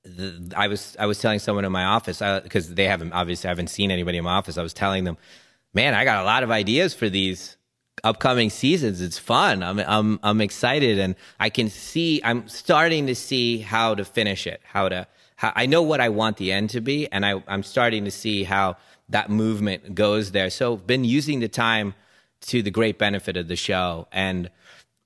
the, 0.05 0.53
I 0.57 0.68
was, 0.68 0.97
I 1.01 1.07
was 1.07 1.18
telling 1.18 1.40
someone 1.40 1.64
in 1.64 1.73
my 1.73 1.85
office, 1.85 2.21
because 2.45 2.73
they 2.73 2.85
haven't, 2.85 3.12
obviously, 3.12 3.49
I 3.49 3.51
haven't 3.51 3.68
seen 3.68 3.90
anybody 3.90 4.18
in 4.18 4.25
my 4.25 4.35
office. 4.35 4.57
I 4.57 4.62
was 4.62 4.73
telling 4.73 5.03
them, 5.03 5.16
man, 5.75 5.95
I 5.95 6.05
got 6.05 6.23
a 6.23 6.25
lot 6.25 6.45
of 6.45 6.51
ideas 6.53 6.95
for 6.95 7.09
these 7.09 7.57
upcoming 8.05 8.50
seasons. 8.50 9.00
It's 9.00 9.18
fun. 9.18 9.62
I'm 9.62 9.78
I'm 9.81 10.20
I'm 10.22 10.40
excited, 10.40 10.98
and 10.98 11.14
I 11.38 11.50
can 11.50 11.70
see. 11.70 12.20
I'm 12.24 12.48
starting 12.48 13.07
to 13.07 13.14
see 13.14 13.59
how 13.59 13.94
to 13.94 14.05
finish 14.05 14.46
it. 14.46 14.61
How 14.64 14.88
to. 14.88 15.07
How, 15.37 15.52
I 15.57 15.66
know 15.66 15.83
what 15.83 16.00
I 16.00 16.09
want 16.09 16.37
the 16.37 16.52
end 16.52 16.70
to 16.70 16.81
be, 16.81 17.11
and 17.11 17.24
I 17.24 17.42
I'm 17.46 17.62
starting 17.62 18.05
to 18.05 18.11
see 18.11 18.44
how 18.44 18.76
that 19.09 19.31
movement 19.31 19.94
goes 19.94 20.33
there. 20.33 20.50
So 20.50 20.76
been 20.76 21.05
using 21.05 21.40
the 21.40 21.48
time 21.48 21.94
to 22.42 22.62
the 22.62 22.70
great 22.70 22.98
benefit 22.98 23.37
of 23.37 23.48
the 23.48 23.57
show, 23.57 24.09
and 24.12 24.50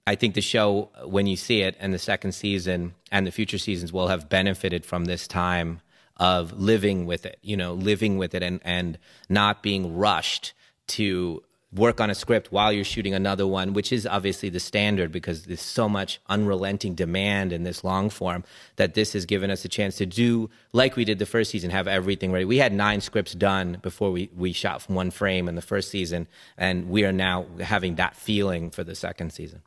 I 0.06 0.14
think 0.14 0.34
the 0.34 0.40
show 0.40 0.90
when 1.04 1.26
you 1.26 1.36
see 1.36 1.62
it 1.62 1.76
and 1.80 1.92
the 1.92 1.98
second 1.98 2.32
season 2.32 2.94
and 3.10 3.26
the 3.26 3.32
future 3.32 3.58
seasons 3.58 3.92
will 3.92 4.08
have 4.08 4.28
benefited 4.28 4.84
from 4.84 5.04
this 5.06 5.26
time 5.26 5.80
of 6.16 6.52
living 6.52 7.06
with 7.06 7.26
it. 7.26 7.38
You 7.42 7.56
know, 7.56 7.74
living 7.74 8.16
with 8.16 8.34
it 8.34 8.42
and 8.42 8.60
and 8.64 8.98
not 9.28 9.62
being 9.62 9.96
rushed 9.96 10.54
to 10.88 11.42
work 11.78 12.00
on 12.00 12.10
a 12.10 12.14
script 12.14 12.50
while 12.52 12.72
you're 12.72 12.84
shooting 12.84 13.14
another 13.14 13.46
one, 13.46 13.72
which 13.72 13.92
is 13.92 14.06
obviously 14.06 14.48
the 14.48 14.60
standard 14.60 15.12
because 15.12 15.44
there's 15.44 15.60
so 15.60 15.88
much 15.88 16.20
unrelenting 16.28 16.94
demand 16.94 17.52
in 17.52 17.62
this 17.62 17.84
long 17.84 18.10
form 18.10 18.44
that 18.76 18.94
this 18.94 19.12
has 19.12 19.24
given 19.24 19.50
us 19.50 19.64
a 19.64 19.68
chance 19.68 19.96
to 19.96 20.06
do 20.06 20.50
like 20.72 20.96
we 20.96 21.04
did 21.04 21.18
the 21.18 21.26
first 21.26 21.50
season, 21.50 21.70
have 21.70 21.88
everything 21.88 22.32
ready. 22.32 22.44
We 22.44 22.58
had 22.58 22.72
nine 22.72 23.00
scripts 23.00 23.32
done 23.32 23.78
before 23.82 24.10
we, 24.10 24.30
we 24.36 24.52
shot 24.52 24.82
from 24.82 24.94
one 24.94 25.10
frame 25.10 25.48
in 25.48 25.54
the 25.54 25.62
first 25.62 25.90
season, 25.90 26.26
and 26.56 26.88
we 26.88 27.04
are 27.04 27.12
now 27.12 27.46
having 27.60 27.96
that 27.96 28.16
feeling 28.16 28.70
for 28.70 28.84
the 28.84 28.94
second 28.94 29.32
season. 29.32 29.62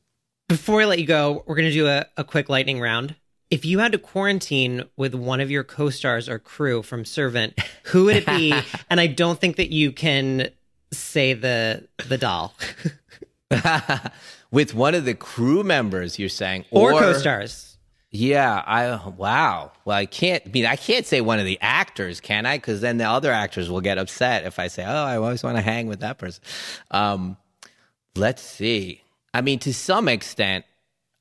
Before 0.47 0.81
I 0.81 0.85
let 0.85 0.99
you 0.99 1.05
go, 1.05 1.43
we're 1.45 1.55
going 1.55 1.67
to 1.67 1.73
do 1.73 1.87
a, 1.87 2.05
a 2.17 2.23
quick 2.23 2.49
lightning 2.49 2.79
round. 2.79 3.15
If 3.51 3.65
you 3.65 3.79
had 3.79 3.91
to 3.93 3.97
quarantine 3.97 4.83
with 4.95 5.15
one 5.15 5.41
of 5.41 5.49
your 5.49 5.63
co-stars 5.63 6.29
or 6.29 6.37
crew 6.37 6.83
from 6.83 7.03
Servant, 7.03 7.59
who 7.85 8.05
would 8.05 8.15
it 8.15 8.25
be? 8.25 8.53
and 8.89 8.99
I 8.99 9.07
don't 9.07 9.39
think 9.39 9.55
that 9.57 9.71
you 9.71 9.91
can 9.91 10.49
say 10.91 11.33
the 11.33 11.87
the 12.07 12.17
doll 12.17 12.53
with 14.51 14.73
one 14.73 14.95
of 14.95 15.05
the 15.05 15.13
crew 15.13 15.63
members. 15.63 16.19
You're 16.19 16.29
saying, 16.29 16.65
or, 16.71 16.93
or 16.93 16.99
co-stars. 16.99 17.77
Yeah, 18.11 18.63
I 18.65 19.07
wow. 19.07 19.71
Well, 19.85 19.95
I 19.95 20.07
can't. 20.07 20.41
I 20.45 20.49
mean, 20.49 20.65
I 20.65 20.75
can't 20.75 21.05
say 21.05 21.21
one 21.21 21.37
of 21.39 21.45
the 21.45 21.59
actors, 21.61 22.19
can 22.19 22.45
I? 22.45 22.57
Because 22.57 22.81
then 22.81 22.97
the 22.97 23.05
other 23.05 23.31
actors 23.31 23.69
will 23.69 23.81
get 23.81 23.99
upset 23.99 24.45
if 24.45 24.57
I 24.57 24.67
say, 24.67 24.83
"Oh, 24.83 25.03
I 25.03 25.17
always 25.17 25.43
want 25.43 25.57
to 25.57 25.61
hang 25.61 25.87
with 25.87 25.99
that 25.99 26.17
person." 26.17 26.43
Um, 26.89 27.37
let's 28.15 28.41
see. 28.41 29.03
I 29.33 29.41
mean, 29.41 29.59
to 29.59 29.73
some 29.73 30.07
extent, 30.07 30.65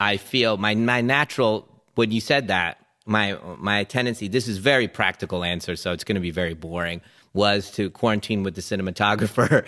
I 0.01 0.17
feel 0.17 0.57
my 0.57 0.75
my 0.75 1.03
natural. 1.03 1.69
When 1.95 2.11
you 2.11 2.23
said 2.23 2.49
that, 2.49 2.79
my 3.05 3.37
my 3.59 3.85
tendency. 3.85 4.29
This 4.29 4.49
is 4.49 4.57
very 4.57 4.89
practical 4.89 5.45
answer, 5.45 5.77
so 5.77 5.93
it's 5.93 6.05
going 6.05 6.15
to 6.15 6.23
be 6.23 6.31
very 6.31 6.55
boring 6.55 7.03
was 7.39 7.71
to 7.71 7.89
quarantine 7.91 8.43
with 8.43 8.57
the 8.57 8.61
cinematographer. 8.61 9.65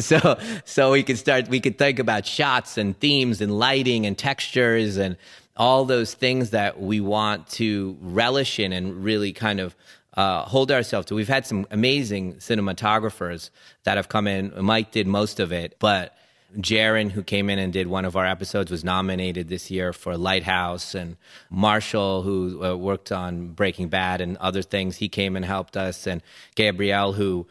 so 0.02 0.38
so 0.64 0.92
we 0.92 1.02
could 1.02 1.18
start 1.18 1.48
we 1.48 1.60
could 1.60 1.76
think 1.76 1.98
about 1.98 2.24
shots 2.24 2.78
and 2.78 2.98
themes 3.00 3.40
and 3.40 3.58
lighting 3.58 4.06
and 4.06 4.16
textures 4.16 4.96
and 4.96 5.16
all 5.56 5.84
those 5.84 6.14
things 6.14 6.50
that 6.50 6.80
we 6.80 7.00
want 7.00 7.48
to 7.48 7.98
relish 8.00 8.60
in 8.60 8.72
and 8.72 9.04
really 9.04 9.32
kind 9.32 9.58
of 9.58 9.74
uh, 10.14 10.42
hold 10.42 10.70
ourselves 10.70 11.06
to. 11.08 11.14
We've 11.14 11.28
had 11.28 11.46
some 11.46 11.66
amazing 11.70 12.34
cinematographers 12.36 13.50
that 13.82 13.96
have 13.96 14.08
come 14.08 14.26
in. 14.26 14.52
Mike 14.64 14.92
did 14.92 15.06
most 15.06 15.40
of 15.40 15.52
it, 15.52 15.76
but 15.78 16.16
Jarin, 16.56 17.10
who 17.10 17.22
came 17.22 17.50
in 17.50 17.58
and 17.58 17.72
did 17.72 17.88
one 17.88 18.06
of 18.06 18.16
our 18.16 18.24
episodes, 18.24 18.70
was 18.70 18.82
nominated 18.82 19.48
this 19.48 19.70
year 19.70 19.92
for 19.92 20.16
Lighthouse. 20.16 20.94
And 20.94 21.16
Marshall, 21.50 22.22
who 22.22 22.64
uh, 22.64 22.74
worked 22.74 23.12
on 23.12 23.48
Breaking 23.48 23.88
Bad 23.88 24.22
and 24.22 24.36
other 24.38 24.62
things, 24.62 24.96
he 24.96 25.08
came 25.10 25.36
and 25.36 25.44
helped 25.44 25.76
us. 25.76 26.06
And 26.06 26.22
Gabrielle, 26.54 27.12
who 27.12 27.46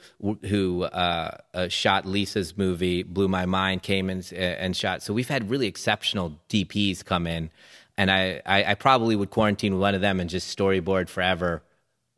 who 0.46 0.84
uh, 0.84 1.38
uh, 1.54 1.68
shot 1.68 2.06
Lisa's 2.06 2.58
movie, 2.58 3.04
Blue 3.04 3.28
My 3.28 3.46
Mind, 3.46 3.84
came 3.84 4.10
in 4.10 4.24
uh, 4.32 4.36
and 4.36 4.76
shot. 4.76 5.04
So 5.04 5.14
we've 5.14 5.30
had 5.30 5.50
really 5.50 5.68
exceptional 5.68 6.40
DPs 6.50 7.06
come 7.06 7.28
in. 7.28 7.52
And 8.00 8.12
I, 8.12 8.42
I, 8.46 8.64
I 8.64 8.76
probably 8.76 9.16
would 9.16 9.32
quarantine 9.32 9.80
one 9.80 9.96
of 9.96 10.02
them 10.02 10.20
and 10.20 10.30
just 10.30 10.56
storyboard 10.56 11.10
forever 11.10 11.64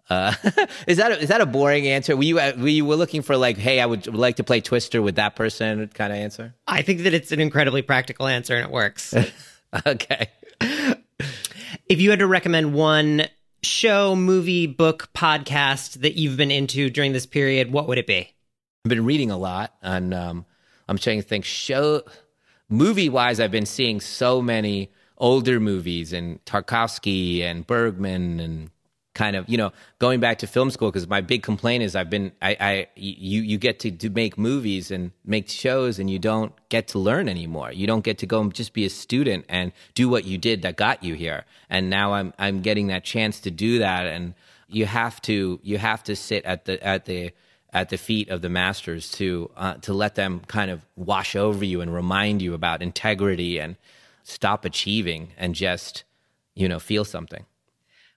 uh, 0.09 0.33
is 0.87 0.97
that 0.97 1.11
a, 1.11 1.19
is 1.19 1.29
that 1.29 1.41
a 1.41 1.45
boring 1.45 1.87
answer? 1.87 2.15
Were 2.15 2.23
you 2.23 2.39
uh, 2.39 2.53
were 2.57 2.67
you 2.67 2.85
were 2.85 2.95
looking 2.95 3.21
for 3.21 3.37
like, 3.37 3.57
hey, 3.57 3.79
I 3.79 3.85
would 3.85 4.13
like 4.13 4.37
to 4.37 4.43
play 4.43 4.61
Twister 4.61 5.01
with 5.01 5.15
that 5.15 5.35
person 5.35 5.87
kind 5.93 6.11
of 6.11 6.19
answer? 6.19 6.53
I 6.67 6.81
think 6.81 7.03
that 7.03 7.13
it's 7.13 7.31
an 7.31 7.39
incredibly 7.39 7.81
practical 7.81 8.27
answer 8.27 8.55
and 8.55 8.65
it 8.65 8.71
works. 8.71 9.13
okay. 9.85 10.29
If 11.87 12.01
you 12.01 12.09
had 12.09 12.19
to 12.19 12.27
recommend 12.27 12.73
one 12.73 13.25
show, 13.61 14.15
movie, 14.15 14.67
book, 14.67 15.09
podcast 15.13 16.01
that 16.01 16.15
you've 16.15 16.37
been 16.37 16.51
into 16.51 16.89
during 16.89 17.13
this 17.13 17.25
period, 17.25 17.71
what 17.71 17.87
would 17.87 17.97
it 17.97 18.07
be? 18.07 18.33
I've 18.85 18.89
been 18.89 19.05
reading 19.05 19.29
a 19.29 19.37
lot, 19.37 19.75
and 19.81 20.13
um, 20.13 20.45
I'm 20.87 20.97
trying 20.97 21.21
to 21.21 21.27
think 21.27 21.45
show 21.45 22.03
movie 22.69 23.09
wise, 23.09 23.39
I've 23.39 23.51
been 23.51 23.65
seeing 23.65 23.99
so 23.99 24.41
many 24.41 24.91
older 25.17 25.59
movies 25.59 26.13
and 26.13 26.43
Tarkovsky 26.45 27.41
and 27.41 27.67
Bergman 27.67 28.39
and 28.39 28.69
kind 29.19 29.35
of 29.35 29.49
you 29.49 29.57
know 29.57 29.73
going 29.99 30.21
back 30.21 30.37
to 30.39 30.47
film 30.47 30.71
school 30.71 30.89
because 30.89 31.09
my 31.09 31.19
big 31.19 31.43
complaint 31.43 31.83
is 31.83 31.93
I've 31.93 32.09
been 32.09 32.31
I, 32.41 32.55
I 32.71 32.87
you 32.95 33.41
you 33.41 33.57
get 33.57 33.79
to, 33.81 34.09
make 34.09 34.37
movies 34.37 34.91
and 34.91 35.11
make 35.25 35.49
shows 35.49 35.99
and 35.99 36.09
you 36.09 36.19
don't 36.19 36.53
get 36.69 36.87
to 36.89 36.99
learn 36.99 37.27
anymore. 37.27 37.69
You 37.73 37.85
don't 37.85 38.05
get 38.09 38.17
to 38.19 38.25
go 38.25 38.39
and 38.39 38.53
just 38.53 38.71
be 38.71 38.85
a 38.85 38.89
student 38.89 39.43
and 39.49 39.73
do 39.93 40.07
what 40.07 40.23
you 40.23 40.37
did 40.37 40.61
that 40.61 40.77
got 40.77 41.03
you 41.03 41.15
here. 41.15 41.43
And 41.69 41.89
now 41.89 42.13
I'm 42.13 42.33
I'm 42.39 42.61
getting 42.61 42.87
that 42.87 43.03
chance 43.03 43.41
to 43.41 43.51
do 43.51 43.79
that 43.79 44.05
and 44.05 44.35
you 44.69 44.85
have 44.85 45.21
to 45.23 45.59
you 45.63 45.77
have 45.79 46.01
to 46.03 46.15
sit 46.15 46.45
at 46.45 46.63
the 46.63 46.81
at 46.81 47.03
the 47.03 47.33
at 47.73 47.89
the 47.89 47.97
feet 47.97 48.29
of 48.29 48.41
the 48.41 48.49
masters 48.49 49.11
to 49.19 49.51
uh, 49.57 49.73
to 49.85 49.91
let 49.93 50.15
them 50.15 50.41
kind 50.47 50.71
of 50.71 50.79
wash 50.95 51.35
over 51.35 51.65
you 51.65 51.81
and 51.81 51.93
remind 51.93 52.41
you 52.41 52.53
about 52.53 52.81
integrity 52.81 53.59
and 53.59 53.75
stop 54.23 54.63
achieving 54.63 55.33
and 55.37 55.55
just 55.55 56.05
you 56.55 56.69
know 56.69 56.79
feel 56.79 57.03
something 57.03 57.45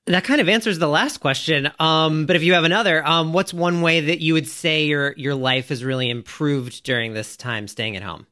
that 0.06 0.24
kind 0.24 0.40
of 0.40 0.48
answers 0.48 0.78
the 0.78 0.88
last 0.88 1.18
question. 1.18 1.70
Um, 1.78 2.26
but 2.26 2.36
if 2.36 2.42
you 2.42 2.54
have 2.54 2.64
another, 2.64 3.06
um, 3.06 3.32
what's 3.32 3.54
one 3.54 3.82
way 3.82 4.00
that 4.00 4.20
you 4.20 4.34
would 4.34 4.48
say 4.48 4.86
your 4.86 5.14
your 5.16 5.34
life 5.34 5.68
has 5.68 5.84
really 5.84 6.10
improved 6.10 6.82
during 6.82 7.14
this 7.14 7.36
time 7.36 7.68
staying 7.68 7.96
at 7.96 8.02
home? 8.02 8.26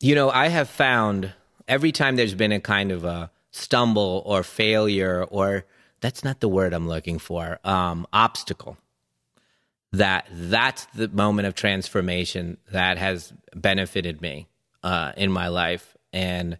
You 0.00 0.14
know, 0.14 0.30
I 0.30 0.48
have 0.48 0.68
found 0.68 1.32
every 1.66 1.92
time 1.92 2.16
there's 2.16 2.34
been 2.34 2.52
a 2.52 2.60
kind 2.60 2.92
of 2.92 3.04
a 3.04 3.30
stumble 3.50 4.22
or 4.26 4.42
failure 4.42 5.24
or 5.24 5.64
that's 6.00 6.22
not 6.22 6.40
the 6.40 6.48
word 6.48 6.72
I'm 6.74 6.86
looking 6.86 7.18
for, 7.18 7.58
um, 7.64 8.06
obstacle. 8.12 8.76
That 9.92 10.26
that's 10.30 10.84
the 10.94 11.08
moment 11.08 11.48
of 11.48 11.54
transformation 11.54 12.58
that 12.70 12.98
has 12.98 13.32
benefited 13.54 14.20
me 14.20 14.46
uh, 14.82 15.12
in 15.16 15.32
my 15.32 15.48
life, 15.48 15.96
and 16.12 16.58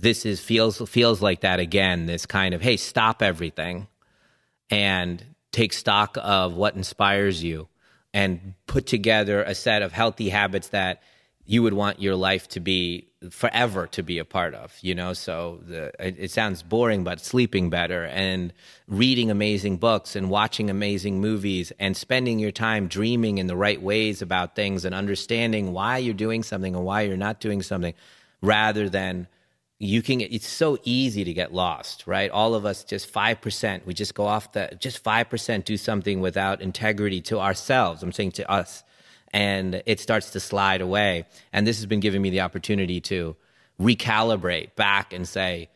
this 0.00 0.24
is 0.24 0.40
feels 0.40 0.78
feels 0.88 1.20
like 1.20 1.40
that 1.40 1.60
again. 1.60 2.06
This 2.06 2.26
kind 2.26 2.54
of 2.54 2.62
hey, 2.62 2.76
stop 2.76 3.22
everything 3.22 3.88
and 4.70 5.24
take 5.52 5.72
stock 5.72 6.16
of 6.20 6.54
what 6.54 6.76
inspires 6.76 7.42
you 7.42 7.68
and 8.14 8.54
put 8.66 8.86
together 8.86 9.42
a 9.42 9.54
set 9.54 9.82
of 9.82 9.92
healthy 9.92 10.28
habits 10.28 10.68
that 10.68 11.02
you 11.44 11.62
would 11.62 11.72
want 11.72 12.00
your 12.00 12.14
life 12.14 12.46
to 12.48 12.60
be 12.60 13.08
forever 13.30 13.86
to 13.88 14.02
be 14.02 14.18
a 14.18 14.24
part 14.24 14.54
of 14.54 14.78
you 14.80 14.94
know 14.94 15.12
so 15.12 15.60
the, 15.66 15.90
it, 15.98 16.14
it, 16.18 16.30
sounds 16.30 16.62
boring 16.62 17.02
but 17.02 17.18
sleeping 17.18 17.68
better 17.68 18.04
and 18.04 18.52
reading 18.86 19.28
amazing 19.28 19.76
books 19.76 20.14
and 20.14 20.30
watching 20.30 20.70
amazing 20.70 21.20
movies 21.20 21.72
and 21.80 21.96
spending 21.96 22.38
your 22.38 22.52
time 22.52 22.86
dreaming 22.86 23.38
in 23.38 23.48
the 23.48 23.56
right 23.56 23.82
ways 23.82 24.22
about 24.22 24.54
things 24.54 24.84
and 24.84 24.94
understanding 24.94 25.72
why 25.72 25.98
you're 25.98 26.14
doing 26.14 26.44
something 26.44 26.76
and 26.76 26.84
why 26.84 27.02
you're 27.02 27.16
not 27.16 27.40
doing 27.40 27.60
something 27.60 27.94
rather 28.40 28.88
than 28.88 29.26
you 29.78 30.02
can 30.02 30.20
it's 30.20 30.48
so 30.48 30.78
easy 30.84 31.24
to 31.24 31.32
get 31.32 31.52
lost 31.52 32.04
right? 32.06 32.30
All 32.30 32.54
of 32.54 32.64
us 32.66 32.84
just 32.84 33.12
5% 33.12 33.86
we 33.86 33.94
just 33.94 34.14
go 34.14 34.26
off 34.26 34.52
the 34.52 34.76
just 34.78 35.02
5% 35.04 35.64
do 35.64 35.76
something 35.76 36.20
without 36.20 36.60
integrity 36.60 37.20
to 37.22 37.38
ourselves 37.38 38.02
i'm 38.02 38.12
saying 38.12 38.32
to 38.32 38.50
us. 38.50 38.82
And 39.32 39.82
it 39.84 40.00
starts 40.00 40.30
to 40.30 40.40
slide 40.40 40.80
away. 40.80 41.26
And 41.52 41.66
this 41.66 41.76
has 41.76 41.84
been 41.84 42.00
giving 42.00 42.22
me 42.22 42.30
the 42.30 42.40
opportunity 42.40 42.98
to 43.02 43.36
recalibrate 43.78 44.74
back 44.74 45.12
and 45.12 45.28
say 45.28 45.68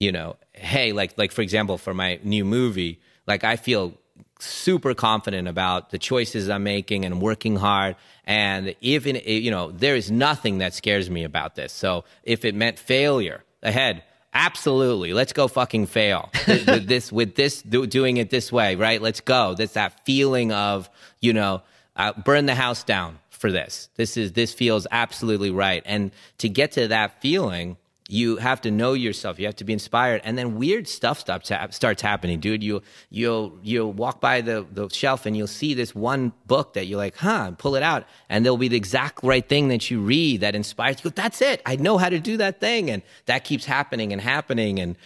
you 0.00 0.12
know 0.12 0.36
hey 0.52 0.92
like 0.92 1.16
like 1.18 1.32
for 1.32 1.42
example 1.42 1.78
for 1.78 1.92
my 1.92 2.20
new 2.22 2.44
movie 2.44 3.00
like 3.26 3.44
i 3.44 3.56
feel 3.56 3.92
super 4.38 4.94
confident 4.94 5.48
about 5.48 5.90
the 5.90 5.98
choices 5.98 6.48
I'm 6.48 6.62
making 6.62 7.04
and 7.04 7.20
working 7.20 7.56
hard. 7.56 7.96
And 8.24 8.74
even, 8.80 9.20
you 9.24 9.50
know, 9.50 9.70
there 9.70 9.96
is 9.96 10.10
nothing 10.10 10.58
that 10.58 10.74
scares 10.74 11.10
me 11.10 11.24
about 11.24 11.54
this. 11.54 11.72
So 11.72 12.04
if 12.22 12.44
it 12.44 12.54
meant 12.54 12.78
failure 12.78 13.42
ahead, 13.62 14.02
absolutely, 14.32 15.12
let's 15.12 15.32
go 15.32 15.48
fucking 15.48 15.86
fail 15.86 16.30
with 16.48 16.86
this, 16.86 17.10
with 17.10 17.34
this, 17.34 17.62
doing 17.62 18.18
it 18.18 18.30
this 18.30 18.52
way, 18.52 18.76
right? 18.76 19.00
Let's 19.00 19.20
go. 19.20 19.54
That's 19.54 19.72
that 19.74 20.04
feeling 20.04 20.52
of, 20.52 20.88
you 21.20 21.32
know, 21.32 21.62
uh, 21.96 22.12
burn 22.12 22.46
the 22.46 22.54
house 22.54 22.84
down 22.84 23.18
for 23.30 23.50
this. 23.50 23.88
This 23.96 24.16
is, 24.16 24.32
this 24.32 24.52
feels 24.52 24.86
absolutely 24.90 25.50
right. 25.50 25.82
And 25.86 26.12
to 26.38 26.48
get 26.48 26.72
to 26.72 26.88
that 26.88 27.20
feeling, 27.20 27.76
you 28.10 28.38
have 28.38 28.62
to 28.62 28.70
know 28.70 28.94
yourself. 28.94 29.38
You 29.38 29.44
have 29.44 29.56
to 29.56 29.64
be 29.64 29.74
inspired, 29.74 30.22
and 30.24 30.38
then 30.38 30.56
weird 30.56 30.88
stuff 30.88 31.20
starts 31.20 32.02
happening, 32.02 32.40
dude. 32.40 32.64
You 32.64 32.80
you'll 33.10 33.58
you'll 33.62 33.92
walk 33.92 34.18
by 34.18 34.40
the 34.40 34.66
the 34.72 34.88
shelf 34.88 35.26
and 35.26 35.36
you'll 35.36 35.46
see 35.46 35.74
this 35.74 35.94
one 35.94 36.32
book 36.46 36.72
that 36.72 36.86
you're 36.86 36.96
like, 36.96 37.16
huh, 37.16 37.52
pull 37.58 37.76
it 37.76 37.82
out, 37.82 38.06
and 38.30 38.44
there'll 38.44 38.56
be 38.56 38.68
the 38.68 38.78
exact 38.78 39.22
right 39.22 39.46
thing 39.46 39.68
that 39.68 39.90
you 39.90 40.00
read 40.00 40.40
that 40.40 40.54
inspires 40.54 41.04
you. 41.04 41.10
That's 41.10 41.42
it. 41.42 41.60
I 41.66 41.76
know 41.76 41.98
how 41.98 42.08
to 42.08 42.18
do 42.18 42.38
that 42.38 42.60
thing, 42.60 42.90
and 42.90 43.02
that 43.26 43.44
keeps 43.44 43.66
happening 43.66 44.10
and 44.14 44.22
happening. 44.22 44.80
And 44.80 44.96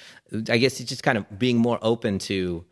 I 0.48 0.58
guess 0.58 0.78
it's 0.78 0.88
just 0.88 1.02
kind 1.02 1.18
of 1.18 1.38
being 1.38 1.58
more 1.58 1.80
open 1.82 2.20
to 2.20 2.64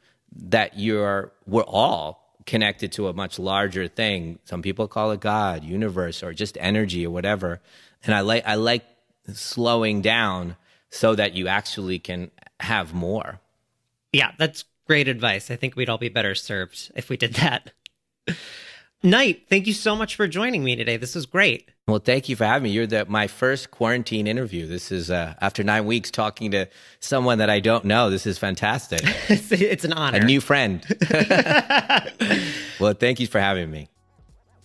that. 0.46 0.78
You're 0.78 1.32
we're 1.44 1.62
all 1.62 2.36
connected 2.46 2.92
to 2.92 3.08
a 3.08 3.12
much 3.12 3.40
larger 3.40 3.88
thing. 3.88 4.38
Some 4.44 4.62
people 4.62 4.86
call 4.86 5.10
it 5.10 5.18
God, 5.18 5.64
universe, 5.64 6.22
or 6.22 6.32
just 6.32 6.56
energy 6.60 7.04
or 7.04 7.10
whatever. 7.10 7.60
And 8.04 8.14
I 8.14 8.20
like 8.20 8.46
I 8.46 8.54
like 8.54 8.84
slowing 9.36 10.00
down 10.00 10.56
so 10.90 11.14
that 11.14 11.34
you 11.34 11.48
actually 11.48 11.98
can 11.98 12.30
have 12.60 12.92
more. 12.92 13.40
Yeah, 14.12 14.32
that's 14.38 14.64
great 14.86 15.08
advice. 15.08 15.50
I 15.50 15.56
think 15.56 15.76
we'd 15.76 15.88
all 15.88 15.98
be 15.98 16.08
better 16.08 16.34
served 16.34 16.90
if 16.96 17.08
we 17.08 17.16
did 17.16 17.34
that. 17.34 17.72
Night, 19.02 19.46
thank 19.48 19.66
you 19.66 19.72
so 19.72 19.96
much 19.96 20.14
for 20.14 20.28
joining 20.28 20.62
me 20.62 20.76
today. 20.76 20.98
This 20.98 21.14
was 21.14 21.24
great. 21.24 21.70
Well, 21.88 22.00
thank 22.00 22.28
you 22.28 22.36
for 22.36 22.44
having 22.44 22.64
me. 22.64 22.70
You're 22.70 22.86
the, 22.86 23.06
my 23.06 23.28
first 23.28 23.70
quarantine 23.70 24.26
interview. 24.26 24.66
This 24.66 24.92
is 24.92 25.10
uh, 25.10 25.34
after 25.40 25.64
nine 25.64 25.86
weeks 25.86 26.10
talking 26.10 26.50
to 26.50 26.66
someone 27.00 27.38
that 27.38 27.48
I 27.48 27.60
don't 27.60 27.86
know. 27.86 28.10
This 28.10 28.26
is 28.26 28.36
fantastic. 28.36 29.00
it's, 29.28 29.50
it's 29.52 29.84
an 29.84 29.94
honor. 29.94 30.18
A 30.18 30.24
new 30.24 30.40
friend. 30.42 30.84
well, 32.78 32.92
thank 32.92 33.20
you 33.20 33.26
for 33.26 33.40
having 33.40 33.70
me. 33.70 33.88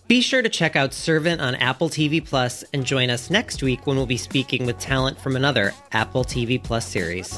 Be 0.08 0.20
sure 0.20 0.40
to 0.40 0.48
check 0.48 0.76
out 0.76 0.94
Servant 0.94 1.40
on 1.40 1.56
Apple 1.56 1.88
TV 1.88 2.24
Plus 2.24 2.62
and 2.72 2.84
join 2.84 3.10
us 3.10 3.28
next 3.28 3.60
week 3.60 3.88
when 3.88 3.96
we'll 3.96 4.06
be 4.06 4.16
speaking 4.16 4.64
with 4.64 4.78
talent 4.78 5.18
from 5.18 5.34
another 5.34 5.74
Apple 5.90 6.24
TV 6.24 6.62
Plus 6.62 6.86
series. 6.86 7.36